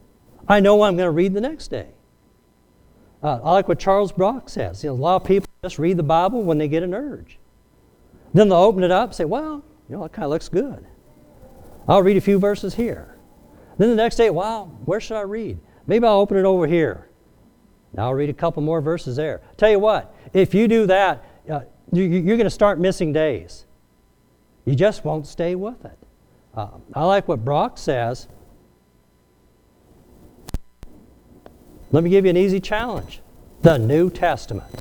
I 0.48 0.60
know 0.60 0.76
what 0.76 0.88
I'm 0.88 0.96
going 0.96 1.06
to 1.06 1.12
read 1.12 1.34
the 1.34 1.40
next 1.40 1.68
day. 1.68 1.88
Uh, 3.22 3.40
I 3.42 3.52
like 3.52 3.68
what 3.68 3.78
Charles 3.78 4.12
Brock 4.12 4.48
says. 4.48 4.84
You 4.84 4.90
know, 4.90 4.96
a 4.96 4.96
lot 4.96 5.22
of 5.22 5.26
people 5.26 5.48
just 5.62 5.78
read 5.78 5.96
the 5.96 6.02
Bible 6.02 6.42
when 6.42 6.58
they 6.58 6.68
get 6.68 6.82
an 6.82 6.94
urge. 6.94 7.38
Then 8.34 8.48
they'll 8.48 8.58
open 8.58 8.82
it 8.82 8.90
up 8.90 9.10
and 9.10 9.16
say, 9.16 9.24
well, 9.24 9.64
you 9.88 9.96
know, 9.96 10.04
it 10.04 10.12
kind 10.12 10.24
of 10.24 10.30
looks 10.30 10.48
good. 10.48 10.86
I'll 11.88 12.02
read 12.02 12.16
a 12.16 12.20
few 12.20 12.38
verses 12.38 12.74
here. 12.74 13.16
Then 13.78 13.90
the 13.90 13.96
next 13.96 14.16
day, 14.16 14.30
wow, 14.30 14.66
where 14.84 15.00
should 15.00 15.16
I 15.16 15.22
read? 15.22 15.58
Maybe 15.86 16.06
I'll 16.06 16.20
open 16.20 16.36
it 16.36 16.44
over 16.44 16.66
here. 16.66 17.08
Now 17.94 18.06
I'll 18.06 18.14
read 18.14 18.28
a 18.28 18.34
couple 18.34 18.62
more 18.62 18.80
verses 18.80 19.16
there. 19.16 19.40
Tell 19.56 19.70
you 19.70 19.78
what, 19.78 20.14
if 20.32 20.54
you 20.54 20.68
do 20.68 20.86
that, 20.86 21.24
uh, 21.50 21.60
you, 21.92 22.18
are 22.18 22.36
going 22.36 22.40
to 22.40 22.50
start 22.50 22.78
missing 22.78 23.12
days. 23.12 23.66
You 24.64 24.74
just 24.74 25.04
won't 25.04 25.26
stay 25.26 25.54
with 25.54 25.84
it. 25.84 25.98
Uh, 26.54 26.68
I 26.94 27.04
like 27.04 27.28
what 27.28 27.44
Brock 27.44 27.78
says. 27.78 28.28
Let 31.92 32.02
me 32.02 32.10
give 32.10 32.24
you 32.24 32.30
an 32.30 32.36
easy 32.36 32.60
challenge 32.60 33.20
the 33.62 33.78
New 33.78 34.10
Testament. 34.10 34.80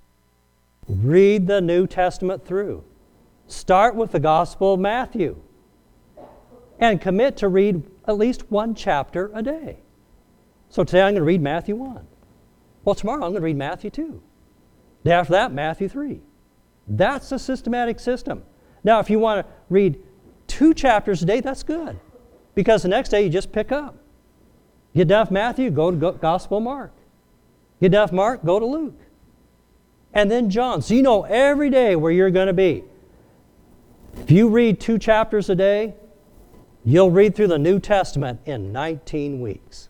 Read 0.87 1.47
the 1.47 1.61
New 1.61 1.87
Testament 1.87 2.45
through. 2.45 2.83
Start 3.47 3.95
with 3.95 4.11
the 4.11 4.19
Gospel 4.19 4.73
of 4.73 4.79
Matthew 4.79 5.37
and 6.79 6.99
commit 6.99 7.37
to 7.37 7.47
read 7.47 7.83
at 8.07 8.17
least 8.17 8.51
one 8.51 8.75
chapter 8.75 9.31
a 9.33 9.41
day. 9.41 9.77
So 10.69 10.83
today 10.83 11.01
I'm 11.01 11.13
going 11.13 11.21
to 11.21 11.23
read 11.23 11.41
Matthew 11.41 11.75
1. 11.75 12.05
Well, 12.83 12.95
tomorrow 12.95 13.23
I'm 13.23 13.31
going 13.31 13.41
to 13.41 13.45
read 13.45 13.57
Matthew 13.57 13.89
2. 13.89 14.21
Day 15.03 15.11
after 15.11 15.33
that, 15.33 15.53
Matthew 15.53 15.87
3. 15.87 16.21
That's 16.87 17.31
a 17.31 17.39
systematic 17.39 17.99
system. 17.99 18.43
Now, 18.83 18.99
if 18.99 19.09
you 19.09 19.19
want 19.19 19.45
to 19.45 19.53
read 19.69 19.99
two 20.47 20.73
chapters 20.73 21.23
a 21.23 21.25
day, 21.25 21.39
that's 21.39 21.63
good. 21.63 21.99
Because 22.53 22.83
the 22.83 22.89
next 22.89 23.09
day 23.09 23.23
you 23.23 23.29
just 23.29 23.51
pick 23.51 23.71
up. 23.71 23.97
Get 24.95 25.09
done 25.09 25.27
Matthew, 25.29 25.69
go 25.69 25.91
to 25.91 26.13
Gospel 26.13 26.61
Mark. 26.61 26.93
Get 27.81 27.91
done 27.91 28.09
Mark, 28.13 28.45
go 28.45 28.59
to 28.59 28.65
Luke. 28.65 28.99
and 30.13 30.31
then 30.31 30.49
John. 30.49 30.81
So 30.81 30.93
you 30.93 31.01
know 31.01 31.23
every 31.23 31.69
day 31.69 31.97
where 31.97 32.11
you're 32.11 32.31
going 32.31 32.47
to 32.47 32.53
be. 32.53 32.85
If 34.17 34.31
you 34.31 34.47
read 34.47 34.79
two 34.79 34.97
chapters 34.97 35.49
a 35.49 35.55
day, 35.55 35.93
you'll 36.85 37.11
read 37.11 37.35
through 37.35 37.47
the 37.47 37.59
New 37.59 37.81
Testament 37.81 38.39
in 38.45 38.71
19 38.71 39.41
weeks. 39.41 39.89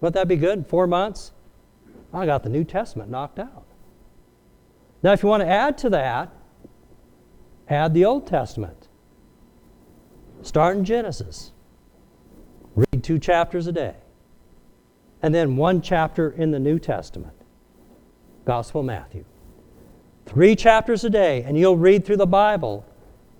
Wouldn't 0.00 0.14
that 0.14 0.28
be 0.28 0.36
good? 0.36 0.66
Four 0.66 0.86
months? 0.86 1.32
I 2.14 2.24
got 2.24 2.42
the 2.42 2.48
New 2.48 2.64
Testament 2.64 3.10
knocked 3.10 3.38
out. 3.38 3.66
Now, 5.02 5.12
if 5.12 5.22
you 5.22 5.28
want 5.28 5.42
to 5.42 5.46
add 5.46 5.76
to 5.78 5.90
that, 5.90 6.32
add 7.68 7.92
the 7.92 8.06
Old 8.06 8.26
Testament. 8.26 8.88
Start 10.40 10.78
in 10.78 10.84
Genesis. 10.86 11.52
Two 13.04 13.18
chapters 13.18 13.66
a 13.66 13.72
day. 13.72 13.94
And 15.20 15.34
then 15.34 15.56
one 15.56 15.82
chapter 15.82 16.30
in 16.30 16.50
the 16.52 16.58
New 16.58 16.78
Testament. 16.78 17.34
Gospel 18.46 18.82
Matthew. 18.82 19.26
Three 20.24 20.56
chapters 20.56 21.04
a 21.04 21.10
day, 21.10 21.42
and 21.42 21.58
you'll 21.58 21.76
read 21.76 22.06
through 22.06 22.16
the 22.16 22.26
Bible 22.26 22.86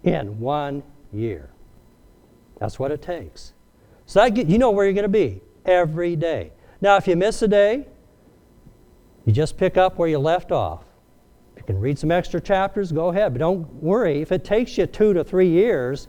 in 0.02 0.38
one 0.38 0.82
year. 1.14 1.48
That's 2.60 2.78
what 2.78 2.90
it 2.90 3.00
takes. 3.00 3.54
So 4.04 4.20
that 4.20 4.36
you 4.50 4.58
know 4.58 4.70
where 4.70 4.84
you're 4.84 4.92
going 4.92 5.04
to 5.04 5.08
be 5.08 5.40
every 5.64 6.14
day. 6.14 6.52
Now, 6.82 6.96
if 6.96 7.08
you 7.08 7.16
miss 7.16 7.40
a 7.40 7.48
day, 7.48 7.86
you 9.24 9.32
just 9.32 9.56
pick 9.56 9.78
up 9.78 9.96
where 9.96 10.10
you 10.10 10.18
left 10.18 10.52
off. 10.52 10.84
If 11.56 11.62
you 11.62 11.64
can 11.64 11.80
read 11.80 11.98
some 11.98 12.10
extra 12.10 12.38
chapters, 12.38 12.92
go 12.92 13.08
ahead. 13.08 13.32
But 13.32 13.38
don't 13.38 13.72
worry. 13.82 14.20
If 14.20 14.30
it 14.30 14.44
takes 14.44 14.76
you 14.76 14.84
two 14.84 15.14
to 15.14 15.24
three 15.24 15.48
years 15.48 16.08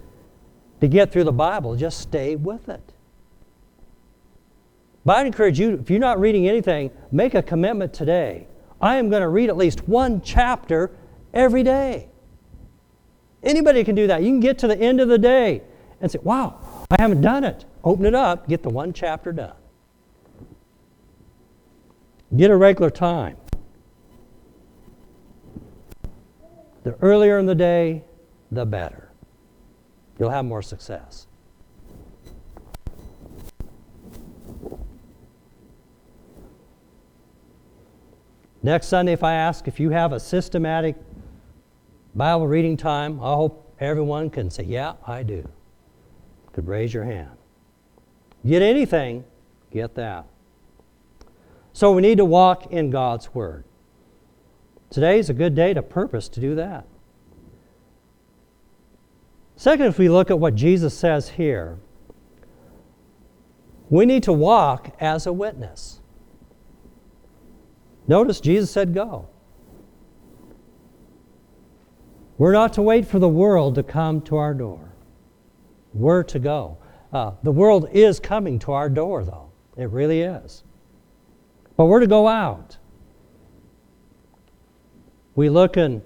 to 0.81 0.89
get 0.89 1.13
through 1.13 1.23
the 1.23 1.31
Bible, 1.31 1.77
just 1.77 2.01
stay 2.01 2.35
with 2.35 2.67
it. 2.67 2.91
But 5.05 5.17
I'd 5.17 5.27
encourage 5.27 5.59
you, 5.59 5.75
if 5.75 5.89
you're 5.89 5.99
not 5.99 6.19
reading 6.19 6.49
anything, 6.49 6.89
make 7.11 7.35
a 7.35 7.43
commitment 7.43 7.93
today. 7.93 8.47
I 8.81 8.95
am 8.95 9.09
going 9.09 9.21
to 9.21 9.29
read 9.29 9.49
at 9.49 9.55
least 9.55 9.87
one 9.87 10.21
chapter 10.21 10.91
every 11.33 11.61
day. 11.61 12.09
Anybody 13.43 13.83
can 13.83 13.93
do 13.93 14.07
that. 14.07 14.23
You 14.23 14.29
can 14.29 14.39
get 14.39 14.57
to 14.59 14.67
the 14.67 14.77
end 14.77 14.99
of 14.99 15.07
the 15.07 15.19
day 15.19 15.61
and 16.01 16.11
say, 16.11 16.19
wow, 16.23 16.59
I 16.89 16.99
haven't 16.99 17.21
done 17.21 17.43
it. 17.43 17.65
Open 17.83 18.05
it 18.05 18.15
up, 18.15 18.47
get 18.49 18.63
the 18.63 18.69
one 18.69 18.91
chapter 18.91 19.31
done. 19.31 19.53
Get 22.35 22.49
a 22.49 22.57
regular 22.57 22.89
time. 22.89 23.37
The 26.83 26.93
earlier 27.01 27.37
in 27.37 27.45
the 27.45 27.55
day, 27.55 28.03
the 28.51 28.65
better. 28.65 29.11
You'll 30.19 30.31
have 30.31 30.45
more 30.45 30.63
success. 30.63 31.27
Next 38.65 38.87
Sunday, 38.87 39.13
if 39.13 39.23
I 39.23 39.35
ask 39.35 39.67
if 39.67 39.79
you 39.79 39.91
have 39.91 40.11
a 40.11 40.19
systematic 40.19 40.95
Bible 42.15 42.47
reading 42.47 42.77
time, 42.77 43.19
I 43.19 43.35
hope 43.35 43.75
everyone 43.79 44.31
can 44.31 44.49
say, 44.49 44.63
Yeah, 44.63 44.93
I 45.05 45.21
do. 45.21 45.47
Could 46.51 46.67
raise 46.67 46.91
your 46.91 47.03
hand. 47.03 47.37
Get 48.43 48.63
anything, 48.63 49.23
get 49.69 49.93
that. 49.93 50.25
So 51.73 51.91
we 51.91 52.01
need 52.01 52.17
to 52.17 52.25
walk 52.25 52.71
in 52.71 52.89
God's 52.89 53.35
Word. 53.35 53.65
Today 54.89 55.19
is 55.19 55.29
a 55.29 55.35
good 55.35 55.53
day 55.53 55.75
to 55.75 55.83
purpose 55.83 56.27
to 56.29 56.39
do 56.39 56.55
that. 56.55 56.87
Second, 59.55 59.85
if 59.85 59.99
we 59.99 60.09
look 60.09 60.31
at 60.31 60.39
what 60.39 60.55
Jesus 60.55 60.97
says 60.97 61.29
here, 61.29 61.77
we 63.91 64.07
need 64.07 64.23
to 64.23 64.33
walk 64.33 64.95
as 64.99 65.27
a 65.27 65.33
witness. 65.33 66.01
Notice 68.07 68.39
Jesus 68.39 68.71
said, 68.71 68.93
Go. 68.93 69.27
We're 72.37 72.53
not 72.53 72.73
to 72.73 72.81
wait 72.81 73.07
for 73.07 73.19
the 73.19 73.29
world 73.29 73.75
to 73.75 73.83
come 73.83 74.21
to 74.23 74.35
our 74.35 74.53
door. 74.53 74.93
We're 75.93 76.23
to 76.23 76.39
go. 76.39 76.77
Uh, 77.13 77.31
the 77.43 77.51
world 77.51 77.87
is 77.93 78.19
coming 78.19 78.59
to 78.59 78.73
our 78.73 78.89
door, 78.89 79.23
though. 79.23 79.51
It 79.77 79.89
really 79.89 80.21
is. 80.21 80.63
But 81.77 81.85
we're 81.85 82.01
to 82.01 82.07
go 82.07 82.27
out. 82.27 82.77
We 85.35 85.49
look 85.49 85.77
in 85.77 86.01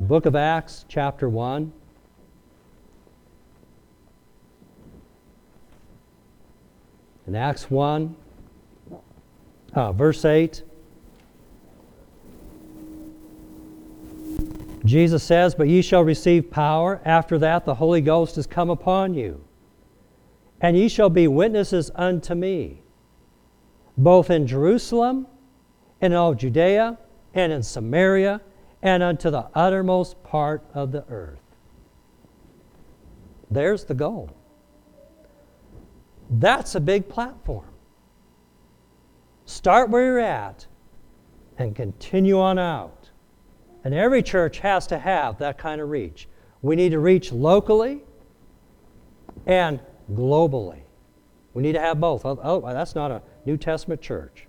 book 0.00 0.26
of 0.26 0.34
Acts, 0.34 0.84
chapter 0.88 1.28
1. 1.28 1.72
In 7.26 7.34
Acts 7.34 7.70
1, 7.70 8.14
uh, 9.74 9.92
verse 9.92 10.24
8. 10.24 10.62
Jesus 14.84 15.22
says, 15.22 15.54
But 15.54 15.68
ye 15.68 15.82
shall 15.82 16.04
receive 16.04 16.50
power. 16.50 17.00
After 17.04 17.38
that, 17.38 17.64
the 17.64 17.74
Holy 17.74 18.00
Ghost 18.00 18.36
is 18.36 18.46
come 18.46 18.70
upon 18.70 19.14
you. 19.14 19.42
And 20.60 20.76
ye 20.76 20.88
shall 20.88 21.10
be 21.10 21.26
witnesses 21.26 21.90
unto 21.94 22.34
me, 22.34 22.82
both 23.96 24.30
in 24.30 24.46
Jerusalem, 24.46 25.26
and 26.00 26.12
in 26.12 26.16
all 26.16 26.34
Judea, 26.34 26.98
and 27.34 27.52
in 27.52 27.62
Samaria, 27.62 28.40
and 28.82 29.02
unto 29.02 29.30
the 29.30 29.46
uttermost 29.54 30.22
part 30.22 30.62
of 30.74 30.92
the 30.92 31.04
earth. 31.08 31.40
There's 33.50 33.84
the 33.84 33.94
goal. 33.94 34.30
That's 36.30 36.74
a 36.74 36.80
big 36.80 37.08
platform. 37.08 37.73
Start 39.46 39.90
where 39.90 40.04
you're 40.04 40.18
at 40.18 40.66
and 41.58 41.74
continue 41.74 42.40
on 42.40 42.58
out. 42.58 43.10
And 43.84 43.92
every 43.92 44.22
church 44.22 44.60
has 44.60 44.86
to 44.88 44.98
have 44.98 45.38
that 45.38 45.58
kind 45.58 45.80
of 45.80 45.90
reach. 45.90 46.28
We 46.62 46.76
need 46.76 46.90
to 46.90 46.98
reach 46.98 47.30
locally 47.30 48.02
and 49.46 49.80
globally. 50.10 50.80
We 51.52 51.62
need 51.62 51.72
to 51.72 51.80
have 51.80 52.00
both. 52.00 52.24
Oh, 52.24 52.40
oh 52.42 52.60
that's 52.72 52.94
not 52.94 53.10
a 53.10 53.22
New 53.44 53.56
Testament 53.56 54.00
church. 54.00 54.46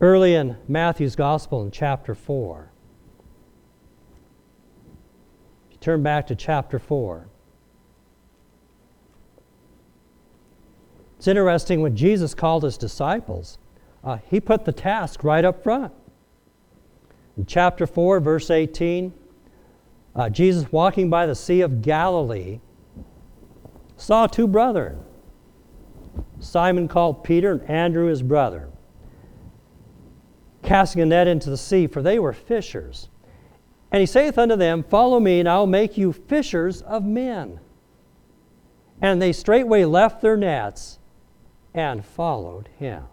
Early 0.00 0.34
in 0.34 0.56
Matthew's 0.66 1.14
Gospel 1.14 1.62
in 1.62 1.70
chapter 1.70 2.14
4, 2.14 2.70
if 5.66 5.72
you 5.72 5.78
turn 5.78 6.02
back 6.02 6.26
to 6.28 6.34
chapter 6.34 6.78
4, 6.78 7.28
It's 11.20 11.28
interesting 11.28 11.82
when 11.82 11.94
Jesus 11.94 12.32
called 12.32 12.62
his 12.62 12.78
disciples, 12.78 13.58
uh, 14.02 14.16
he 14.30 14.40
put 14.40 14.64
the 14.64 14.72
task 14.72 15.22
right 15.22 15.44
up 15.44 15.62
front. 15.62 15.92
In 17.36 17.44
chapter 17.44 17.86
4, 17.86 18.20
verse 18.20 18.50
18, 18.50 19.12
uh, 20.16 20.30
Jesus 20.30 20.72
walking 20.72 21.10
by 21.10 21.26
the 21.26 21.34
Sea 21.34 21.60
of 21.60 21.82
Galilee 21.82 22.60
saw 23.98 24.28
two 24.28 24.48
brethren, 24.48 24.98
Simon 26.38 26.88
called 26.88 27.22
Peter 27.22 27.52
and 27.52 27.68
Andrew 27.68 28.06
his 28.06 28.22
brother, 28.22 28.70
casting 30.62 31.02
a 31.02 31.04
net 31.04 31.28
into 31.28 31.50
the 31.50 31.58
sea, 31.58 31.86
for 31.86 32.00
they 32.00 32.18
were 32.18 32.32
fishers. 32.32 33.10
And 33.92 34.00
he 34.00 34.06
saith 34.06 34.38
unto 34.38 34.56
them, 34.56 34.82
Follow 34.82 35.20
me, 35.20 35.40
and 35.40 35.48
I 35.50 35.58
will 35.58 35.66
make 35.66 35.98
you 35.98 36.14
fishers 36.14 36.80
of 36.80 37.04
men. 37.04 37.60
And 39.02 39.20
they 39.20 39.34
straightway 39.34 39.84
left 39.84 40.22
their 40.22 40.38
nets 40.38 40.96
and 41.74 42.04
followed 42.04 42.68
him. 42.78 43.04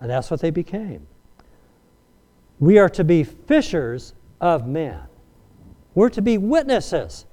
And 0.00 0.10
that's 0.10 0.30
what 0.30 0.40
they 0.40 0.50
became. 0.50 1.06
We 2.60 2.78
are 2.78 2.88
to 2.90 3.04
be 3.04 3.24
fishers 3.24 4.14
of 4.40 4.66
men. 4.66 5.00
We're 5.94 6.10
to 6.10 6.22
be 6.22 6.38
witnesses 6.38 7.24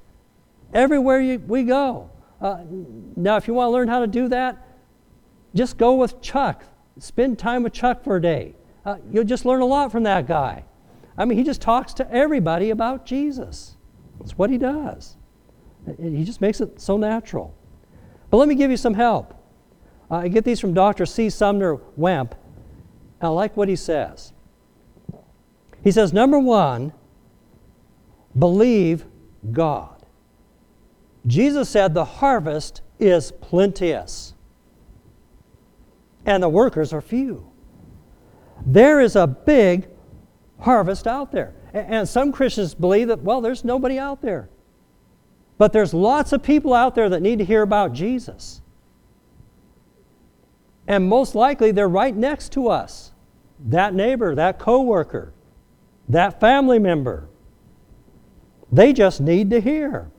everywhere 0.74 1.20
you, 1.20 1.40
we 1.40 1.64
go. 1.64 2.10
Uh, 2.42 2.60
now, 3.16 3.38
if 3.38 3.48
you 3.48 3.54
want 3.54 3.68
to 3.68 3.72
learn 3.72 3.88
how 3.88 4.00
to 4.00 4.08
do 4.08 4.28
that, 4.30 4.68
just 5.54 5.78
go 5.78 5.96
with 5.96 6.22
Chuck. 6.22 6.64
Spend 7.00 7.40
time 7.40 7.64
with 7.64 7.74
Chuck 7.74 8.04
for 8.04 8.18
a 8.18 8.22
day. 8.22 8.56
Uh, 8.86 8.98
you'll 9.12 9.24
just 9.24 9.46
learn 9.46 9.62
a 9.62 9.66
lot 9.66 9.92
from 9.92 10.04
that 10.04 10.28
guy. 10.28 10.64
I 11.18 11.26
mean, 11.26 11.38
he 11.38 11.44
just 11.44 11.62
talks 11.62 11.94
to 11.96 12.12
everybody 12.12 12.70
about 12.70 13.06
Jesus. 13.06 13.78
That's 14.20 14.38
what 14.38 14.50
he 14.50 14.58
does. 14.58 15.16
He 16.00 16.24
just 16.24 16.42
makes 16.42 16.62
it 16.62 16.80
so 16.80 16.98
natural. 16.98 17.56
But 18.30 18.38
let 18.38 18.48
me 18.48 18.56
give 18.56 18.72
you 18.72 18.78
some 18.78 18.94
help. 18.94 19.34
Uh, 20.10 20.16
I 20.16 20.28
get 20.28 20.44
these 20.44 20.60
from 20.60 20.74
Dr. 20.74 21.06
C. 21.06 21.30
Sumner 21.30 21.76
Wemp, 21.96 22.36
I 23.22 23.28
like 23.28 23.58
what 23.58 23.70
he 23.70 23.76
says. 23.76 24.34
He 25.84 25.92
says, 25.92 26.14
number 26.14 26.40
one, 26.40 26.94
believe 28.38 29.06
God. 29.52 30.04
Jesus 31.28 31.70
said 31.70 31.94
the 31.94 32.06
harvest 32.06 32.82
is 33.00 33.32
plenteous, 33.32 34.34
and 36.26 36.42
the 36.42 36.50
workers 36.50 36.94
are 36.94 37.02
few. 37.02 37.50
There 38.66 39.00
is 39.00 39.16
a 39.16 39.28
big 39.28 39.88
harvest 40.60 41.08
out 41.08 41.32
there. 41.32 41.54
And 41.74 42.08
some 42.08 42.32
Christians 42.32 42.74
believe 42.74 43.10
that, 43.10 43.22
well, 43.22 43.42
there's 43.42 43.66
nobody 43.66 44.00
out 44.00 44.22
there. 44.22 44.50
But 45.58 45.74
there's 45.74 45.94
lots 45.94 46.32
of 46.32 46.42
people 46.42 46.74
out 46.74 46.96
there 46.96 47.10
that 47.10 47.22
need 47.22 47.40
to 47.40 47.46
hear 47.46 47.62
about 47.62 47.94
Jesus. 47.94 48.62
And 50.88 51.10
most 51.10 51.36
likely 51.36 51.72
they're 51.72 51.90
right 51.90 52.16
next 52.16 52.52
to 52.54 52.68
us. 52.70 53.12
That 53.60 53.94
neighbor, 53.94 54.36
that 54.36 54.60
coworker, 54.60 55.34
that 56.10 56.40
family 56.40 56.80
member. 56.80 57.28
They 58.72 58.94
just 58.94 59.22
need 59.22 59.50
to 59.52 59.62
hear. 59.62 60.12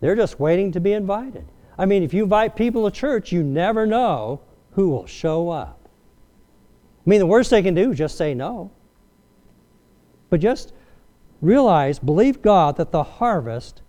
They're 0.00 0.16
just 0.16 0.38
waiting 0.38 0.72
to 0.72 0.80
be 0.80 0.92
invited. 0.92 1.44
I 1.76 1.86
mean, 1.86 2.02
if 2.02 2.12
you 2.12 2.24
invite 2.24 2.56
people 2.56 2.88
to 2.88 2.96
church, 2.96 3.32
you 3.32 3.42
never 3.42 3.86
know 3.86 4.40
who 4.72 4.90
will 4.90 5.06
show 5.06 5.48
up. 5.50 5.88
I 7.06 7.10
mean, 7.10 7.20
the 7.20 7.26
worst 7.26 7.50
they 7.50 7.62
can 7.62 7.74
do 7.74 7.92
is 7.92 7.98
just 7.98 8.16
say 8.16 8.34
no. 8.34 8.70
But 10.30 10.40
just 10.40 10.72
realize, 11.40 11.98
believe 11.98 12.42
God 12.42 12.76
that 12.76 12.92
the 12.92 13.02
harvest 13.02 13.82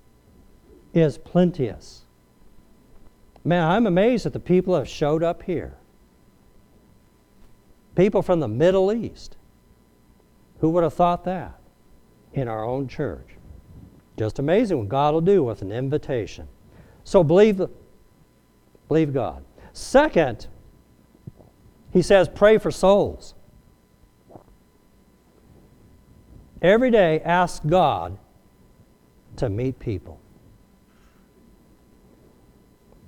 is 0.94 1.18
plenteous. 1.18 1.99
Man, 3.50 3.68
I'm 3.68 3.88
amazed 3.88 4.28
at 4.28 4.34
the 4.34 4.40
people 4.40 4.76
that 4.76 4.82
have 4.82 4.88
showed 4.88 5.24
up 5.24 5.42
here. 5.42 5.76
People 7.96 8.22
from 8.22 8.42
the 8.42 8.48
Middle 8.48 8.94
East. 8.94 9.38
Who 10.60 10.70
would 10.70 10.84
have 10.84 10.94
thought 10.94 11.24
that 11.24 11.60
in 12.32 12.48
our 12.48 12.64
own 12.64 12.88
church? 12.88 13.28
Just 14.20 14.38
amazing 14.38 14.78
what 14.78 14.88
God 14.88 15.16
will 15.16 15.22
do 15.22 15.42
with 15.44 15.64
an 15.64 15.72
invitation. 15.72 16.48
So 17.04 17.24
believe, 17.24 17.60
believe 18.88 19.16
God. 19.16 19.44
Second, 19.74 20.46
he 21.92 22.04
says, 22.04 22.30
pray 22.30 22.60
for 22.60 22.70
souls. 22.70 23.34
Every 26.62 26.92
day, 26.92 27.20
ask 27.22 27.66
God 27.66 28.16
to 29.38 29.50
meet 29.50 29.80
people. 29.80 30.20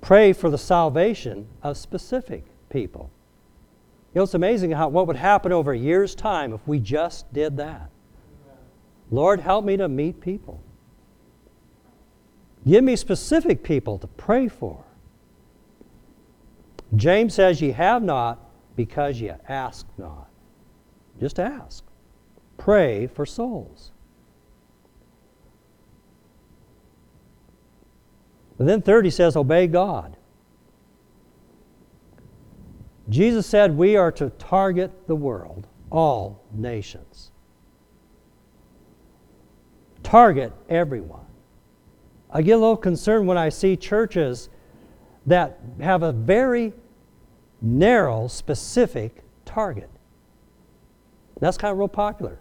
Pray 0.02 0.32
for 0.32 0.50
the 0.50 0.58
salvation 0.58 1.46
of 1.62 1.78
specific 1.78 2.44
people. 2.68 3.10
You 4.12 4.18
know, 4.18 4.24
it's 4.24 4.34
amazing 4.34 4.72
how 4.72 4.88
what 4.88 5.06
would 5.06 5.16
happen 5.16 5.52
over 5.52 5.72
a 5.72 5.78
year's 5.78 6.14
time 6.14 6.52
if 6.52 6.60
we 6.66 6.80
just 6.80 7.32
did 7.32 7.56
that. 7.56 7.88
Lord, 9.10 9.40
help 9.40 9.64
me 9.64 9.76
to 9.76 9.88
meet 9.88 10.20
people. 10.20 10.62
Give 12.66 12.84
me 12.84 12.96
specific 12.96 13.62
people 13.62 13.98
to 13.98 14.06
pray 14.06 14.48
for. 14.48 14.84
James 16.94 17.34
says, 17.34 17.60
Ye 17.60 17.70
have 17.70 18.02
not 18.02 18.38
because 18.76 19.20
ye 19.20 19.30
ask 19.48 19.86
not. 19.96 20.28
Just 21.20 21.38
ask. 21.38 21.84
Pray 22.58 23.06
for 23.06 23.24
souls. 23.24 23.92
And 28.62 28.68
then 28.68 28.80
third, 28.80 29.04
he 29.04 29.10
says, 29.10 29.34
Obey 29.34 29.66
God. 29.66 30.16
Jesus 33.08 33.44
said 33.44 33.76
we 33.76 33.96
are 33.96 34.12
to 34.12 34.30
target 34.30 35.08
the 35.08 35.16
world, 35.16 35.66
all 35.90 36.44
nations. 36.52 37.32
Target 40.04 40.52
everyone. 40.68 41.26
I 42.30 42.42
get 42.42 42.52
a 42.52 42.58
little 42.58 42.76
concerned 42.76 43.26
when 43.26 43.36
I 43.36 43.48
see 43.48 43.76
churches 43.76 44.48
that 45.26 45.58
have 45.80 46.04
a 46.04 46.12
very 46.12 46.72
narrow, 47.60 48.28
specific 48.28 49.24
target. 49.44 49.90
That's 51.40 51.58
kind 51.58 51.72
of 51.72 51.78
real 51.78 51.88
popular. 51.88 52.38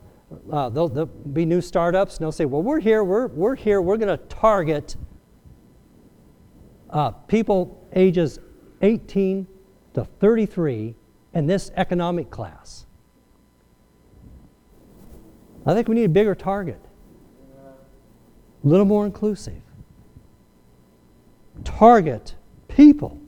Uh, 0.51 0.69
there'll, 0.69 0.87
there'll, 0.87 1.07
be 1.07 1.45
new 1.45 1.61
startups, 1.61 2.17
and 2.17 2.23
they'll 2.23 2.31
say, 2.31 2.45
Well, 2.45 2.61
we're 2.61 2.79
here, 2.79 3.03
we're, 3.03 3.25
we're 3.25 3.55
here, 3.55 3.81
we're 3.81 3.97
going 3.97 4.15
to 4.15 4.23
target 4.25 4.95
uh, 6.91 7.11
people 7.11 7.87
ages 7.93 8.39
18 8.81 9.47
to 9.93 10.05
33 10.05 10.95
in 11.33 11.47
this 11.47 11.71
economic 11.75 12.29
class. 12.29 12.85
I 15.65 15.73
think 15.73 15.87
we 15.87 15.95
need 15.95 16.05
a 16.05 16.09
bigger 16.09 16.35
target, 16.35 16.79
a 18.63 18.67
little 18.67 18.85
more 18.85 19.05
inclusive. 19.05 19.61
Target 21.63 22.35
people. 22.67 23.21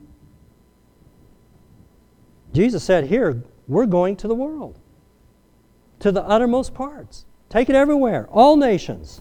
Jesus 2.52 2.82
said, 2.82 3.06
Here, 3.06 3.42
we're 3.68 3.86
going 3.86 4.16
to 4.16 4.28
the 4.28 4.34
world, 4.34 4.78
to 6.00 6.10
the 6.10 6.22
uttermost 6.24 6.74
parts. 6.74 7.24
Take 7.48 7.68
it 7.68 7.76
everywhere, 7.76 8.26
all 8.30 8.56
nations, 8.56 9.20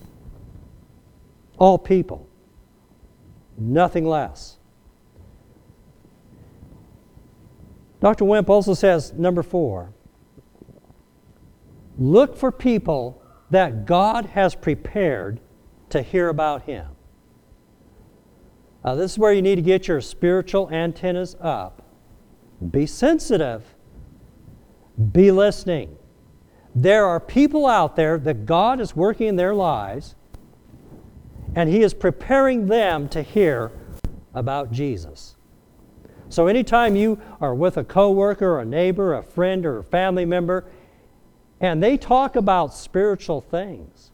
all 1.60 1.78
people, 1.78 2.28
nothing 3.58 4.06
less. 4.06 4.58
Dr. 8.00 8.26
Wemp 8.26 8.50
also 8.50 8.74
says, 8.74 9.14
number 9.14 9.44
four, 9.44 9.94
look 11.98 12.36
for 12.36 12.52
people 12.52 13.24
that 13.50 13.86
God 13.86 14.26
has 14.28 14.56
prepared 14.56 15.40
to 15.90 16.02
hear 16.02 16.28
about 16.30 16.64
Him. 16.64 16.88
This 18.84 19.14
is 19.14 19.20
where 19.20 19.32
you 19.32 19.42
need 19.42 19.56
to 19.56 19.62
get 19.62 19.88
your 19.88 20.02
spiritual 20.02 20.70
antennas 20.70 21.38
up. 21.40 21.82
Be 22.72 22.86
sensitive. 22.86 23.64
Be 25.12 25.32
listening. 25.32 25.96
There 26.76 27.06
are 27.06 27.20
people 27.20 27.66
out 27.66 27.96
there 27.96 28.18
that 28.18 28.46
God 28.46 28.82
is 28.82 28.96
working 28.96 29.28
in 29.28 29.36
their 29.38 29.54
lives, 29.54 30.16
and 31.56 31.70
He 31.70 31.82
is 31.82 31.94
preparing 31.94 32.68
them 32.68 33.08
to 33.10 33.22
hear 33.22 33.72
about 34.34 34.72
Jesus. 34.72 35.36
So 36.30 36.48
anytime 36.48 36.96
you 36.96 37.22
are 37.40 37.54
with 37.54 37.78
a 37.78 37.84
coworker, 37.84 38.60
a 38.60 38.66
neighbor, 38.66 39.14
a 39.14 39.24
friend, 39.24 39.66
or 39.66 39.78
a 39.78 39.84
family 39.84 40.26
member, 40.26 40.66
and 41.62 41.82
they 41.82 41.96
talk 41.96 42.36
about 42.36 42.74
spiritual 42.74 43.40
things, 43.40 44.12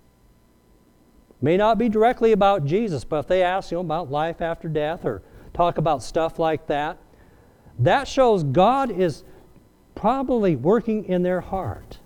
may 1.42 1.56
not 1.56 1.78
be 1.78 1.88
directly 1.88 2.34
about 2.34 2.66
Jesus, 2.66 3.04
but 3.04 3.20
if 3.20 3.28
they 3.28 3.42
ask 3.42 3.72
you 3.72 3.78
know, 3.78 3.82
about 3.82 4.12
life 4.12 4.42
after 4.42 4.68
death 4.68 5.06
or 5.06 5.22
talk 5.54 5.78
about 5.78 6.04
stuff 6.04 6.40
like 6.40 6.68
that, 6.68 6.98
that 7.80 8.08
shows 8.08 8.44
God 8.44 8.92
is 8.92 9.24
probably 9.96 10.56
working 10.56 11.06
in 11.06 11.24
their 11.24 11.42
heart. 11.42 12.00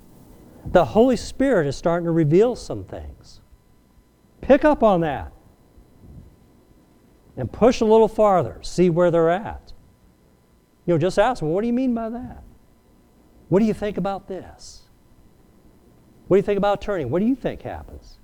The 0.65 0.85
Holy 0.85 1.17
Spirit 1.17 1.67
is 1.67 1.75
starting 1.75 2.05
to 2.05 2.11
reveal 2.11 2.55
some 2.55 2.83
things. 2.83 3.41
Pick 4.43 4.65
up 4.65 4.83
on 4.83 5.01
that 5.01 5.31
and 7.37 7.51
push 7.51 7.81
a 7.81 7.85
little 7.85 8.07
farther, 8.07 8.59
see 8.61 8.89
where 8.89 9.09
they're 9.09 9.29
at. 9.29 9.73
You 10.85 10.93
know, 10.93 10.97
just 10.97 11.17
ask 11.17 11.39
them, 11.39 11.49
what 11.49 11.61
do 11.61 11.67
you 11.67 11.73
mean 11.73 11.93
by 11.93 12.09
that? 12.09 12.43
What 13.49 13.59
do 13.59 13.65
you 13.65 13.73
think 13.73 13.97
about 13.97 14.27
this? 14.27 14.81
What 16.27 16.35
do 16.35 16.39
you 16.39 16.43
think 16.43 16.57
about 16.57 16.81
turning? 16.81 17.09
What 17.09 17.19
do 17.19 17.25
you 17.25 17.35
think 17.35 17.61
happens? 17.61 18.17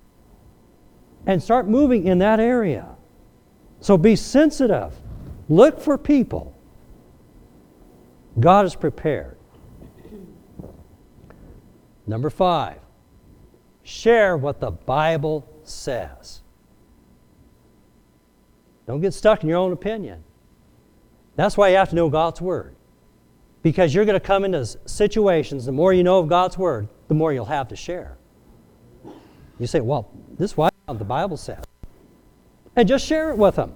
And 1.26 1.42
start 1.42 1.68
moving 1.68 2.06
in 2.06 2.18
that 2.18 2.38
area. 2.38 2.86
So 3.80 3.96
be 3.96 4.16
sensitive. 4.16 4.94
Look 5.48 5.80
for 5.80 5.96
people. 5.96 6.54
God 8.38 8.66
is 8.66 8.74
prepared. 8.74 9.36
Number 12.06 12.30
five, 12.30 12.78
share 13.82 14.36
what 14.36 14.60
the 14.60 14.70
Bible 14.70 15.48
says. 15.70 16.40
Don't 18.86 19.00
get 19.00 19.14
stuck 19.14 19.42
in 19.42 19.48
your 19.48 19.58
own 19.58 19.72
opinion. 19.72 20.24
That's 21.36 21.56
why 21.56 21.68
you 21.68 21.76
have 21.76 21.90
to 21.90 21.94
know 21.94 22.10
God's 22.10 22.40
Word. 22.40 22.74
Because 23.62 23.94
you're 23.94 24.04
going 24.04 24.18
to 24.18 24.26
come 24.26 24.44
into 24.44 24.64
situations, 24.86 25.66
the 25.66 25.72
more 25.72 25.92
you 25.92 26.02
know 26.02 26.18
of 26.18 26.28
God's 26.28 26.58
Word, 26.58 26.88
the 27.08 27.14
more 27.14 27.32
you'll 27.32 27.44
have 27.44 27.68
to 27.68 27.76
share. 27.76 28.16
You 29.58 29.66
say, 29.66 29.80
well, 29.80 30.10
this 30.38 30.52
is 30.52 30.56
what 30.56 30.72
the 30.88 31.04
Bible 31.04 31.36
says. 31.36 31.62
And 32.74 32.88
just 32.88 33.06
share 33.06 33.30
it 33.30 33.36
with 33.36 33.56
them. 33.56 33.74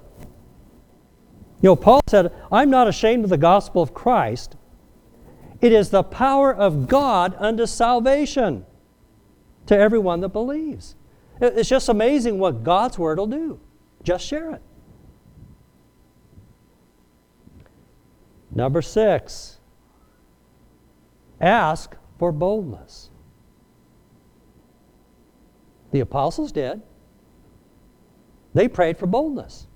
You 1.61 1.71
know, 1.71 1.77
Paul 1.77 2.01
said, 2.09 2.33
I'm 2.51 2.71
not 2.71 2.89
ashamed 2.89 3.25
of 3.25 3.31
the 3.31 3.39
gospel 3.39 3.83
of 3.83 3.95
Christ. 3.95 4.57
It 5.61 5.73
is 5.73 5.91
the 5.91 6.03
power 6.03 6.55
of 6.55 6.89
God 6.89 7.35
unto 7.39 7.67
salvation 7.67 8.67
to 9.67 9.77
everyone 9.79 10.21
that 10.21 10.31
believes. 10.31 10.97
It's 11.41 11.69
just 11.69 11.89
amazing 11.89 12.39
what 12.39 12.63
God's 12.63 12.99
word 12.99 13.19
will 13.19 13.27
do. 13.27 13.61
Just 14.03 14.27
share 14.27 14.51
it. 14.51 14.63
Number 18.55 18.83
six, 18.83 19.59
ask 21.41 21.97
for 22.19 22.31
boldness. 22.31 23.11
The 25.91 26.01
apostles 26.01 26.53
did. 26.53 26.83
They 28.53 28.69
prayed 28.69 28.97
for 28.97 29.07
boldness. 29.07 29.67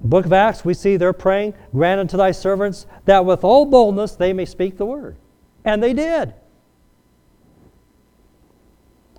Book 0.00 0.26
of 0.26 0.32
Acts, 0.32 0.64
we 0.64 0.74
see 0.74 0.96
they're 0.96 1.12
praying, 1.12 1.54
grant 1.72 2.00
unto 2.00 2.16
thy 2.16 2.30
servants 2.30 2.86
that 3.04 3.24
with 3.24 3.44
all 3.44 3.64
boldness 3.64 4.16
they 4.16 4.32
may 4.32 4.44
speak 4.44 4.78
the 4.78 4.86
word. 4.86 5.16
And 5.64 5.82
they 5.82 5.92
did. 5.92 6.34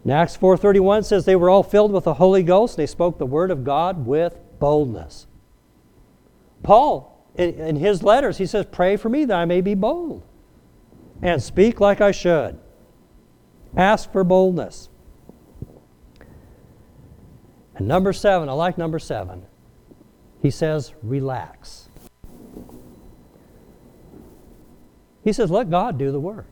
Acts 0.07 0.37
4.31 0.37 1.05
says 1.05 1.25
they 1.25 1.35
were 1.35 1.49
all 1.49 1.63
filled 1.63 1.91
with 1.91 2.05
the 2.05 2.15
Holy 2.15 2.43
Ghost 2.43 2.77
they 2.77 2.85
spoke 2.85 3.17
the 3.17 3.25
word 3.25 3.51
of 3.51 3.63
God 3.63 4.05
with 4.05 4.37
boldness. 4.59 5.27
Paul, 6.63 7.27
in, 7.35 7.53
in 7.55 7.75
his 7.75 8.03
letters, 8.03 8.37
he 8.37 8.45
says, 8.45 8.65
Pray 8.71 8.95
for 8.95 9.09
me 9.09 9.25
that 9.25 9.37
I 9.37 9.45
may 9.45 9.61
be 9.61 9.75
bold 9.75 10.23
and 11.21 11.41
speak 11.41 11.79
like 11.79 12.01
I 12.01 12.11
should. 12.11 12.57
Ask 13.75 14.11
for 14.11 14.23
boldness. 14.23 14.89
And 17.75 17.87
number 17.87 18.13
seven, 18.13 18.49
I 18.49 18.53
like 18.53 18.77
number 18.77 18.99
seven. 18.99 19.45
He 20.41 20.49
says, 20.49 20.93
relax. 21.01 21.89
He 25.23 25.33
says, 25.33 25.51
let 25.51 25.69
God 25.69 25.97
do 25.97 26.11
the 26.11 26.19
work. 26.19 26.47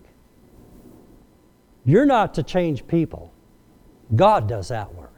You're 1.86 2.06
not 2.06 2.34
to 2.34 2.44
change 2.44 2.86
people, 2.88 3.34
God 4.16 4.48
does 4.48 4.70
that 4.70 4.94
work. 4.96 5.14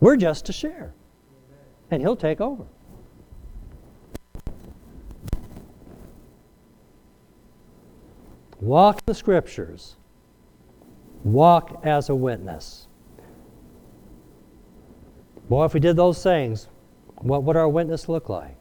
We're 0.00 0.16
just 0.16 0.46
to 0.46 0.52
share, 0.52 0.94
and 1.90 2.00
He'll 2.00 2.16
take 2.16 2.40
over. 2.40 2.64
Walk 8.60 9.04
the 9.06 9.14
scriptures. 9.14 9.96
Walk 11.24 11.80
as 11.84 12.08
a 12.08 12.14
witness. 12.14 12.86
Boy, 15.48 15.64
if 15.64 15.74
we 15.74 15.80
did 15.80 15.96
those 15.96 16.22
things, 16.22 16.68
what 17.16 17.42
would 17.42 17.56
our 17.56 17.68
witness 17.68 18.08
look 18.08 18.28
like? 18.28 18.56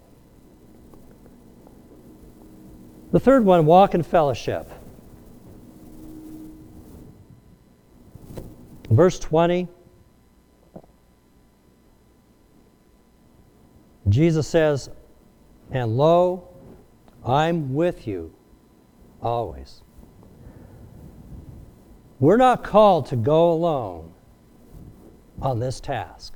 The 3.12 3.20
third 3.20 3.46
one, 3.46 3.66
walk 3.66 3.94
in 3.94 4.04
fellowship. 4.04 4.70
Verse 8.92 9.18
20. 9.20 9.70
Jesus 14.10 14.48
says, 14.48 14.90
And 15.72 15.96
lo, 15.96 16.50
I'm 17.26 17.74
with 17.74 18.06
you 18.06 18.34
always. 19.22 19.82
We're 22.20 22.38
not 22.38 22.64
called 22.64 23.06
to 23.08 23.16
go 23.16 23.54
alone 23.54 24.14
on 25.42 25.60
this 25.60 25.80
task. 25.80 26.34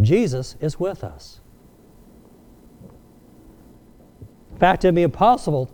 Jesus 0.00 0.56
is 0.60 0.78
with 0.78 1.02
us. 1.02 1.40
In 4.52 4.58
fact, 4.58 4.84
it'd 4.84 4.94
be 4.94 5.02
impossible 5.02 5.68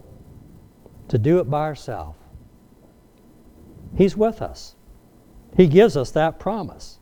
to 1.08 1.18
do 1.18 1.38
it 1.38 1.50
by 1.50 1.60
ourselves. 1.60 2.16
He's 3.94 4.16
with 4.16 4.40
us. 4.40 4.76
He 5.56 5.66
gives 5.66 5.96
us 5.96 6.10
that 6.12 6.38
promise. 6.38 6.98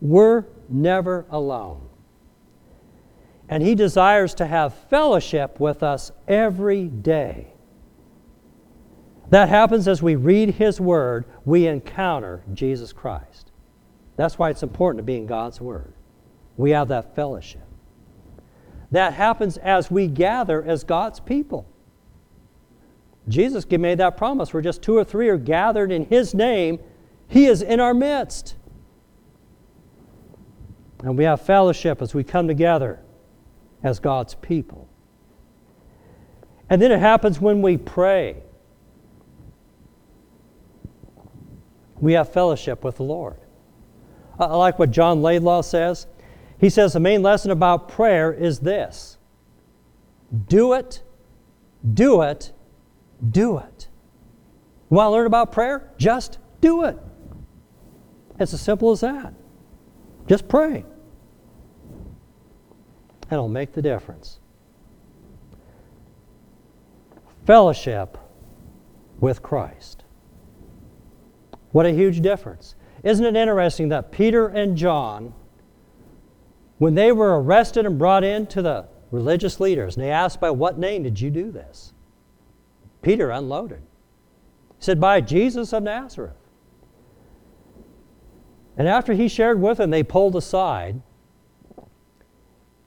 We're 0.00 0.44
never 0.68 1.26
alone. 1.30 1.88
And 3.48 3.62
He 3.62 3.74
desires 3.74 4.34
to 4.34 4.46
have 4.46 4.74
fellowship 4.74 5.60
with 5.60 5.82
us 5.82 6.12
every 6.26 6.84
day. 6.84 7.48
That 9.30 9.48
happens 9.48 9.88
as 9.88 10.02
we 10.02 10.14
read 10.14 10.50
His 10.50 10.80
Word, 10.80 11.24
we 11.44 11.66
encounter 11.66 12.42
Jesus 12.52 12.92
Christ. 12.92 13.50
That's 14.16 14.38
why 14.38 14.50
it's 14.50 14.62
important 14.62 14.98
to 14.98 15.04
be 15.04 15.16
in 15.16 15.26
God's 15.26 15.60
Word. 15.60 15.92
We 16.56 16.70
have 16.70 16.88
that 16.88 17.14
fellowship. 17.14 17.62
That 18.90 19.14
happens 19.14 19.56
as 19.58 19.90
we 19.90 20.06
gather 20.06 20.62
as 20.62 20.84
God's 20.84 21.20
people. 21.20 21.66
Jesus 23.28 23.68
made 23.68 23.98
that 23.98 24.16
promise 24.16 24.52
where 24.52 24.62
just 24.62 24.82
two 24.82 24.96
or 24.96 25.04
three 25.04 25.28
are 25.28 25.36
gathered 25.36 25.90
in 25.90 26.06
His 26.06 26.32
name, 26.34 26.78
He 27.28 27.46
is 27.46 27.62
in 27.62 27.80
our 27.80 27.94
midst. 27.94 28.54
And 31.02 31.16
we 31.16 31.24
have 31.24 31.40
fellowship 31.40 32.00
as 32.00 32.14
we 32.14 32.24
come 32.24 32.48
together 32.48 33.00
as 33.82 33.98
God's 33.98 34.34
people. 34.34 34.88
And 36.68 36.80
then 36.80 36.90
it 36.90 36.98
happens 36.98 37.40
when 37.40 37.62
we 37.62 37.76
pray. 37.76 38.42
We 42.00 42.14
have 42.14 42.32
fellowship 42.32 42.84
with 42.84 42.96
the 42.96 43.04
Lord. 43.04 43.36
I 44.38 44.46
like 44.46 44.78
what 44.78 44.90
John 44.90 45.22
Laidlaw 45.22 45.62
says. 45.62 46.06
He 46.58 46.68
says 46.68 46.92
the 46.92 47.00
main 47.00 47.22
lesson 47.22 47.50
about 47.50 47.88
prayer 47.88 48.32
is 48.32 48.60
this 48.60 49.18
do 50.48 50.72
it, 50.72 51.02
do 51.94 52.22
it, 52.22 52.52
do 53.30 53.58
it. 53.58 53.88
You 54.90 54.96
want 54.96 55.06
to 55.06 55.10
learn 55.10 55.26
about 55.26 55.52
prayer? 55.52 55.90
Just 55.98 56.38
do 56.60 56.84
it. 56.84 56.98
It's 58.38 58.52
as 58.52 58.60
simple 58.60 58.90
as 58.90 59.00
that. 59.00 59.32
Just 60.26 60.48
pray. 60.48 60.84
And 63.22 63.32
it'll 63.32 63.48
make 63.48 63.72
the 63.72 63.82
difference. 63.82 64.38
Fellowship 67.46 68.18
with 69.20 69.42
Christ. 69.42 70.04
What 71.72 71.86
a 71.86 71.90
huge 71.90 72.20
difference. 72.20 72.74
Isn't 73.02 73.24
it 73.24 73.36
interesting 73.36 73.88
that 73.90 74.10
Peter 74.10 74.48
and 74.48 74.76
John, 74.76 75.32
when 76.78 76.94
they 76.94 77.12
were 77.12 77.40
arrested 77.40 77.86
and 77.86 77.98
brought 77.98 78.24
in 78.24 78.46
to 78.48 78.62
the 78.62 78.88
religious 79.10 79.60
leaders, 79.60 79.96
and 79.96 80.04
they 80.04 80.10
asked, 80.10 80.40
By 80.40 80.50
what 80.50 80.78
name 80.78 81.02
did 81.02 81.20
you 81.20 81.30
do 81.30 81.50
this? 81.50 81.92
Peter 83.02 83.30
unloaded. 83.30 83.82
He 84.78 84.84
said, 84.84 85.00
By 85.00 85.20
Jesus 85.20 85.72
of 85.72 85.82
Nazareth. 85.82 86.36
And 88.76 88.88
after 88.88 89.14
he 89.14 89.28
shared 89.28 89.60
with 89.60 89.78
them, 89.78 89.90
they 89.90 90.02
pulled 90.02 90.36
aside. 90.36 91.00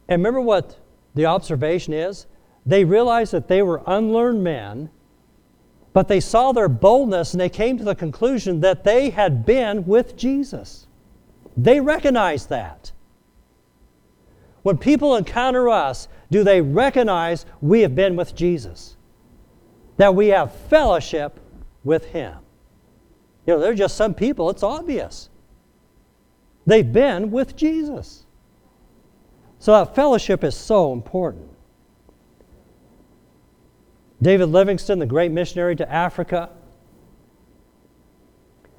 And 0.08 0.22
remember 0.22 0.42
what 0.42 0.78
the 1.16 1.26
observation 1.26 1.94
is? 1.94 2.28
They 2.66 2.86
realized 2.86 3.34
that 3.34 3.48
they 3.48 3.62
were 3.62 3.82
unlearned 3.88 4.44
men 4.44 4.90
but 5.94 6.08
they 6.08 6.20
saw 6.20 6.52
their 6.52 6.70
boldness 6.70 7.34
and 7.34 7.42
they 7.42 7.50
came 7.50 7.78
to 7.78 7.84
the 7.84 7.96
conclusion 7.96 8.62
that 8.62 8.84
they 8.84 9.10
had 9.10 9.46
been 9.46 9.86
with 9.86 10.16
Jesus. 10.16 10.88
They 11.58 11.80
recognized 11.82 12.50
that. 12.50 12.92
When 14.62 14.78
people 14.78 15.16
encounter 15.16 15.70
us, 15.70 16.08
do 16.30 16.44
they 16.44 16.62
recognize 16.62 17.46
we 17.62 17.82
have 17.82 17.96
been 17.96 18.16
with 18.16 18.36
Jesus? 18.36 18.98
That 19.98 20.16
we 20.16 20.28
have 20.28 20.54
fellowship 20.54 21.40
with 21.84 22.06
Him? 22.06 22.36
You 23.48 23.56
know, 23.56 23.60
there 23.60 23.72
are 23.72 23.76
just 23.76 23.98
some 23.98 24.14
people, 24.14 24.50
it's 24.50 24.64
obvious. 24.64 25.29
They've 26.70 26.94
been 26.94 27.32
with 27.32 27.56
Jesus. 27.56 28.28
So 29.58 29.72
that 29.72 29.96
fellowship 29.96 30.44
is 30.44 30.56
so 30.56 30.94
important. 30.94 31.50
David 34.22 34.50
Livingstone, 34.50 35.00
the 35.00 35.08
great 35.08 35.32
missionary 35.32 35.76
to 35.78 35.92
Africa, 35.92 36.52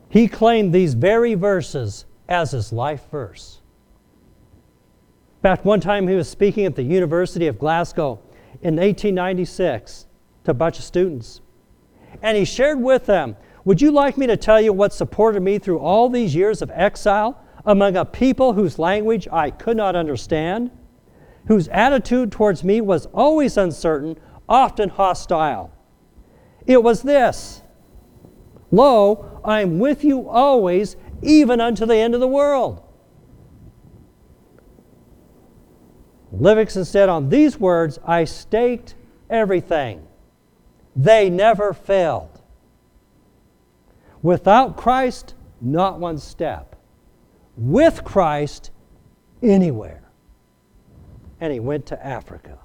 he 0.09 0.29
claimed 0.29 0.73
these 0.73 0.95
very 0.95 1.35
verses 1.35 2.05
as 2.29 2.53
his 2.53 2.73
life 2.73 3.11
verse. 3.11 3.61
In 5.39 5.43
fact, 5.43 5.65
one 5.65 5.81
time 5.81 6.07
he 6.07 6.15
was 6.15 6.29
speaking 6.29 6.67
at 6.67 6.77
the 6.77 6.85
University 6.85 7.49
of 7.49 7.59
Glasgow 7.59 8.21
in 8.63 8.77
1896 8.77 10.07
to 10.45 10.53
a 10.53 10.55
bunch 10.55 10.79
of 10.79 10.85
students. 10.85 11.41
And 12.23 12.39
he 12.39 12.45
shared 12.45 12.81
with 12.81 13.07
them, 13.07 13.37
Would 13.65 13.83
you 13.83 13.91
like 13.91 14.17
me 14.17 14.29
to 14.29 14.37
tell 14.37 14.61
you 14.61 14.73
what 14.73 14.93
supported 14.93 15.43
me 15.43 15.59
through 15.59 15.81
all 15.81 16.09
these 16.09 16.37
years 16.37 16.63
of 16.63 16.71
exile 16.73 17.40
among 17.65 17.97
a 17.97 18.05
people 18.05 18.53
whose 18.53 18.79
language 18.79 19.29
I 19.31 19.51
could 19.51 19.77
not 19.77 19.97
understand, 19.97 20.71
whose 21.47 21.69
attitude 21.69 22.33
towards 22.33 22.65
me 22.65 22.81
was 22.81 23.07
always 23.07 23.57
uncertain, 23.57 24.19
often 24.49 24.89
hostile. 24.89 25.73
It 26.67 26.83
was 26.83 27.03
this 27.03 27.63
Lo, 28.71 29.41
I 29.45 29.63
am 29.63 29.79
with 29.79 30.05
you 30.05 30.29
always, 30.29 30.97
even 31.23 31.61
unto 31.61 31.87
the 31.87 31.97
end 31.97 32.15
of 32.15 32.21
the 32.21 32.29
world. 32.29 32.83
Livingstone 36.33 36.85
said, 36.85 37.09
On 37.09 37.29
these 37.29 37.59
words 37.59 37.99
I 38.07 38.25
staked 38.25 38.95
everything. 39.29 40.07
They 40.95 41.31
never 41.31 41.73
failed. 41.73 42.41
Without 44.23 44.77
Christ, 44.77 45.35
not 45.61 45.99
one 45.99 46.19
step. 46.19 46.70
With 47.61 48.03
Christ, 48.03 48.73
anywhere. 49.41 50.11
And 51.41 51.53
he 51.53 51.61
went 51.61 51.87
to 51.87 52.05
Africa. 52.05 52.59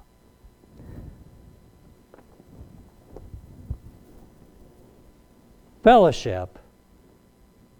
fellowship 5.86 6.58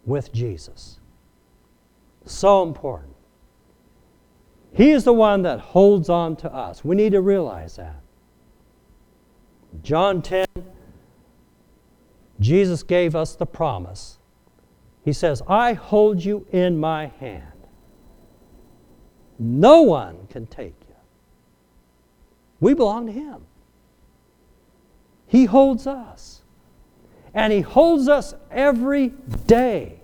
with 0.05 0.33
Jesus. 0.33 1.01
So 2.25 2.63
important. 2.63 3.17
He 4.73 4.93
is 4.93 5.03
the 5.03 5.13
one 5.13 5.43
that 5.43 5.59
holds 5.59 6.09
on 6.09 6.37
to 6.37 6.55
us. 6.55 6.85
We 6.85 6.95
need 6.95 7.11
to 7.11 7.21
realize 7.21 7.75
that. 7.75 8.01
John 9.83 10.23
10, 10.23 10.47
Jesus 12.39 12.85
gave 12.85 13.17
us 13.17 13.35
the 13.35 13.45
promise. 13.45 14.16
He 15.07 15.13
says, 15.13 15.41
I 15.47 15.75
hold 15.75 16.25
you 16.25 16.45
in 16.51 16.79
my 16.79 17.07
hand. 17.21 17.45
No 19.39 19.83
one 19.83 20.27
can 20.29 20.47
take 20.47 20.75
you 20.89 20.95
We 22.59 22.75
belong 22.75 23.07
to 23.07 23.13
Him. 23.13 23.47
He 25.29 25.45
holds 25.45 25.87
us. 25.87 26.43
And 27.33 27.53
He 27.53 27.61
holds 27.61 28.09
us 28.09 28.35
every 28.51 29.11
day. 29.47 30.01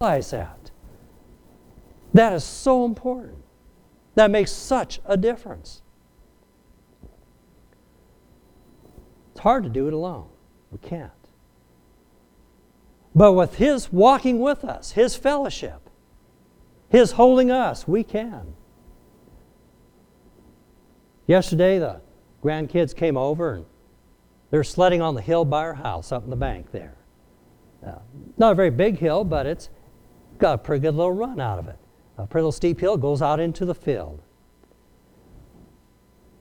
Realize 0.00 0.30
that. 0.30 0.70
That 2.14 2.34
is 2.34 2.44
so 2.44 2.84
important. 2.84 3.42
That 4.14 4.30
makes 4.30 4.52
such 4.52 5.00
a 5.04 5.16
difference. 5.16 5.82
It's 9.32 9.40
hard 9.40 9.64
to 9.64 9.68
do 9.68 9.88
it 9.88 9.92
alone. 9.92 10.28
We 10.70 10.78
can't. 10.78 11.17
But 13.18 13.32
with 13.32 13.56
His 13.56 13.92
walking 13.92 14.38
with 14.38 14.64
us, 14.64 14.92
His 14.92 15.16
fellowship, 15.16 15.90
His 16.88 17.10
holding 17.12 17.50
us, 17.50 17.88
we 17.88 18.04
can. 18.04 18.54
Yesterday, 21.26 21.80
the 21.80 22.00
grandkids 22.44 22.94
came 22.94 23.16
over 23.16 23.54
and 23.54 23.66
they're 24.52 24.62
sledding 24.62 25.02
on 25.02 25.16
the 25.16 25.20
hill 25.20 25.44
by 25.44 25.62
our 25.62 25.74
house 25.74 26.12
up 26.12 26.22
in 26.22 26.30
the 26.30 26.36
bank 26.36 26.70
there. 26.70 26.94
Uh, 27.84 27.98
not 28.36 28.52
a 28.52 28.54
very 28.54 28.70
big 28.70 28.98
hill, 28.98 29.24
but 29.24 29.46
it's 29.46 29.68
got 30.38 30.54
a 30.54 30.58
pretty 30.58 30.82
good 30.82 30.94
little 30.94 31.10
run 31.10 31.40
out 31.40 31.58
of 31.58 31.66
it. 31.66 31.76
A 32.18 32.26
pretty 32.28 32.42
little 32.42 32.52
steep 32.52 32.78
hill 32.78 32.96
goes 32.96 33.20
out 33.20 33.40
into 33.40 33.64
the 33.64 33.74
field. 33.74 34.22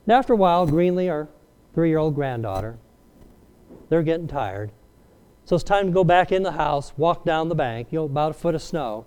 And 0.06 0.14
after 0.14 0.34
a 0.34 0.38
while, 0.38 0.68
Greenlee, 0.68 1.12
our 1.12 1.28
three 1.74 1.90
year 1.90 1.98
old 1.98 2.14
granddaughter, 2.14 2.78
they're 3.90 4.04
getting 4.04 4.28
tired. 4.28 4.72
So 5.48 5.56
it's 5.56 5.64
time 5.64 5.86
to 5.86 5.94
go 5.94 6.04
back 6.04 6.34
in 6.34 6.44
the 6.44 6.52
house, 6.52 6.92
walk 6.98 7.24
down 7.24 7.48
the 7.48 7.56
bank, 7.56 7.88
you 7.92 8.00
know, 8.00 8.04
about 8.04 8.32
a 8.32 8.34
foot 8.34 8.54
of 8.54 8.62
snow. 8.62 9.06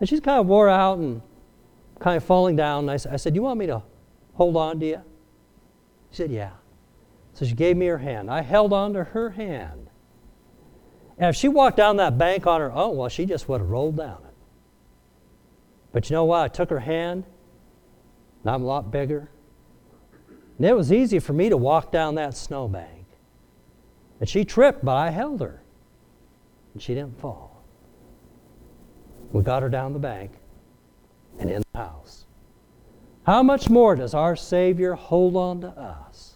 And 0.00 0.08
she's 0.08 0.18
kind 0.18 0.40
of 0.40 0.46
wore 0.48 0.68
out 0.68 0.98
and 0.98 1.22
kind 2.00 2.16
of 2.16 2.24
falling 2.24 2.56
down. 2.56 2.88
And 2.88 2.90
I, 2.90 2.94
I 3.12 3.16
said, 3.16 3.32
"Do 3.32 3.36
You 3.36 3.42
want 3.42 3.60
me 3.60 3.66
to 3.68 3.80
hold 4.34 4.56
on 4.56 4.80
to 4.80 4.86
you? 4.86 5.02
She 6.10 6.16
said, 6.16 6.32
Yeah. 6.32 6.50
So 7.34 7.44
she 7.44 7.54
gave 7.54 7.76
me 7.76 7.86
her 7.86 7.98
hand. 7.98 8.28
I 8.28 8.42
held 8.42 8.72
on 8.72 8.92
to 8.94 9.04
her 9.04 9.30
hand. 9.30 9.88
And 11.16 11.30
if 11.30 11.36
she 11.36 11.46
walked 11.46 11.76
down 11.76 11.98
that 11.98 12.18
bank 12.18 12.48
on 12.48 12.60
her 12.60 12.72
own, 12.72 12.96
well, 12.96 13.08
she 13.08 13.24
just 13.24 13.48
would 13.48 13.60
have 13.60 13.70
rolled 13.70 13.98
down 13.98 14.18
it. 14.26 14.34
But 15.92 16.10
you 16.10 16.14
know 16.14 16.24
what? 16.24 16.40
I 16.40 16.48
took 16.48 16.70
her 16.70 16.80
hand, 16.80 17.24
and 18.42 18.50
I'm 18.50 18.62
a 18.64 18.66
lot 18.66 18.90
bigger. 18.90 19.30
And 20.58 20.66
it 20.66 20.74
was 20.74 20.92
easy 20.92 21.20
for 21.20 21.34
me 21.34 21.50
to 21.50 21.56
walk 21.56 21.92
down 21.92 22.16
that 22.16 22.36
snowbank. 22.36 22.99
And 24.20 24.28
she 24.28 24.44
tripped, 24.44 24.84
but 24.84 24.96
I 24.96 25.10
held 25.10 25.40
her. 25.40 25.62
And 26.74 26.82
she 26.82 26.94
didn't 26.94 27.18
fall. 27.18 27.64
We 29.32 29.42
got 29.42 29.62
her 29.62 29.68
down 29.68 29.92
the 29.92 29.98
bank 29.98 30.32
and 31.38 31.50
in 31.50 31.62
the 31.72 31.78
house. 31.78 32.26
How 33.24 33.42
much 33.42 33.70
more 33.70 33.96
does 33.96 34.14
our 34.14 34.36
Savior 34.36 34.94
hold 34.94 35.36
on 35.36 35.60
to 35.62 35.68
us? 35.68 36.34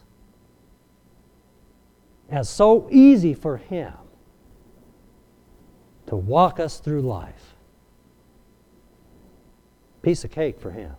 It's 2.30 2.48
so 2.48 2.88
easy 2.90 3.34
for 3.34 3.58
Him 3.58 3.92
to 6.06 6.16
walk 6.16 6.58
us 6.58 6.78
through 6.80 7.02
life. 7.02 7.54
Piece 10.02 10.24
of 10.24 10.30
cake 10.30 10.60
for 10.60 10.70
Him. 10.70 10.94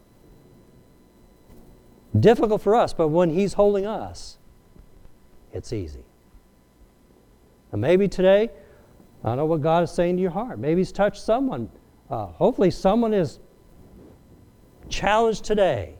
Difficult 2.18 2.62
for 2.62 2.76
us, 2.76 2.94
but 2.94 3.10
when 3.10 3.30
He's 3.30 3.54
holding 3.54 3.86
us, 3.86 4.38
it's 5.52 5.74
easy. 5.74 6.05
And 7.76 7.82
maybe 7.82 8.08
today, 8.08 8.50
I 9.22 9.28
don't 9.28 9.36
know 9.36 9.46
what 9.48 9.62
God 9.62 9.84
is 9.84 9.92
saying 9.92 10.16
to 10.16 10.22
your 10.22 10.32
heart. 10.32 10.60
Maybe 10.60 10.80
He's 10.80 10.94
touched 10.94 11.22
someone. 11.22 11.70
Uh, 12.10 12.28
hopefully, 12.28 12.72
someone 12.72 13.14
is 13.14 13.40
challenged 14.88 15.44
today. 15.44 15.96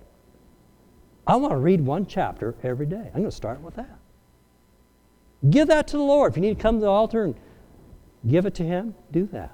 I 1.28 1.36
want 1.36 1.52
to 1.52 1.58
read 1.58 1.82
one 1.82 2.06
chapter 2.06 2.56
every 2.64 2.86
day. 2.86 3.12
I'm 3.14 3.20
going 3.20 3.26
to 3.26 3.32
start 3.32 3.60
with 3.60 3.76
that. 3.76 4.00
Give 5.50 5.68
that 5.68 5.86
to 5.88 5.98
the 5.98 6.04
Lord. 6.04 6.32
If 6.32 6.38
you 6.38 6.44
need 6.44 6.56
to 6.56 6.62
come 6.62 6.78
to 6.78 6.82
the 6.86 6.88
altar 6.88 7.26
and 7.26 7.36
give 8.26 8.46
it 8.46 8.56
to 8.56 8.64
Him, 8.64 8.96
do 9.12 9.26
that. 9.34 9.54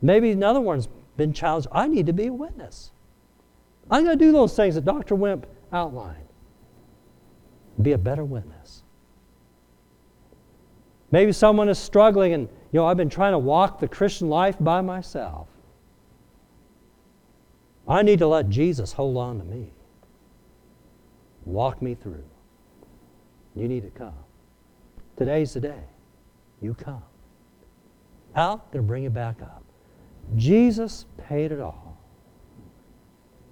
Maybe 0.00 0.30
another 0.30 0.60
one's 0.60 0.88
been 1.16 1.32
challenged. 1.32 1.66
I 1.72 1.88
need 1.88 2.06
to 2.06 2.12
be 2.12 2.28
a 2.28 2.32
witness. 2.32 2.92
I'm 3.90 4.04
going 4.04 4.16
to 4.16 4.24
do 4.24 4.30
those 4.30 4.54
things 4.54 4.76
that 4.76 4.84
Dr. 4.84 5.16
Wemp 5.16 5.48
outlined. 5.72 6.28
Be 7.82 7.90
a 7.90 7.98
better 7.98 8.24
witness. 8.24 8.84
Maybe 11.12 11.30
someone 11.30 11.68
is 11.68 11.78
struggling 11.78 12.32
and, 12.32 12.48
you 12.72 12.80
know, 12.80 12.86
I've 12.86 12.96
been 12.96 13.10
trying 13.10 13.32
to 13.32 13.38
walk 13.38 13.78
the 13.78 13.86
Christian 13.86 14.28
life 14.28 14.56
by 14.58 14.80
myself. 14.80 15.46
I 17.86 18.02
need 18.02 18.18
to 18.20 18.26
let 18.26 18.48
Jesus 18.48 18.92
hold 18.92 19.16
on 19.18 19.38
to 19.38 19.44
me, 19.44 19.72
walk 21.44 21.82
me 21.82 21.94
through. 21.94 22.24
You 23.54 23.68
need 23.68 23.82
to 23.82 23.90
come. 23.90 24.14
Today's 25.16 25.52
the 25.52 25.60
day. 25.60 25.84
You 26.62 26.74
come. 26.74 27.02
Going 28.34 28.60
to 28.72 28.82
bring 28.82 29.04
it 29.04 29.12
back 29.12 29.42
up. 29.42 29.62
Jesus 30.36 31.04
paid 31.28 31.52
it 31.52 31.60
all. 31.60 31.98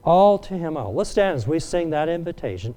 All 0.03 0.39
to 0.39 0.55
Him 0.55 0.79
all. 0.79 0.95
Let's 0.95 1.11
stand 1.11 1.37
as 1.37 1.47
we 1.47 1.59
sing 1.59 1.91
that 1.91 2.09
invitation. 2.09 2.75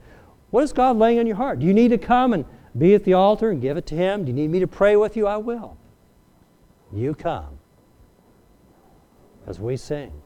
What 0.49 0.65
is 0.65 0.73
God 0.73 0.97
laying 0.97 1.19
on 1.19 1.27
your 1.27 1.37
heart? 1.37 1.59
Do 1.59 1.65
you 1.65 1.73
need 1.73 1.89
to 1.89 1.97
come 1.97 2.33
and 2.33 2.43
be 2.77 2.95
at 2.95 3.03
the 3.03 3.13
altar 3.13 3.51
and 3.51 3.61
give 3.61 3.77
it 3.77 3.85
to 3.87 3.95
Him? 3.95 4.25
Do 4.25 4.31
you 4.31 4.35
need 4.35 4.49
me 4.49 4.59
to 4.59 4.67
pray 4.67 4.95
with 4.95 5.15
you? 5.15 5.27
I 5.27 5.37
will. 5.37 5.77
You 6.91 7.13
come 7.13 7.59
as 9.45 9.59
we 9.59 9.77
sing. 9.77 10.22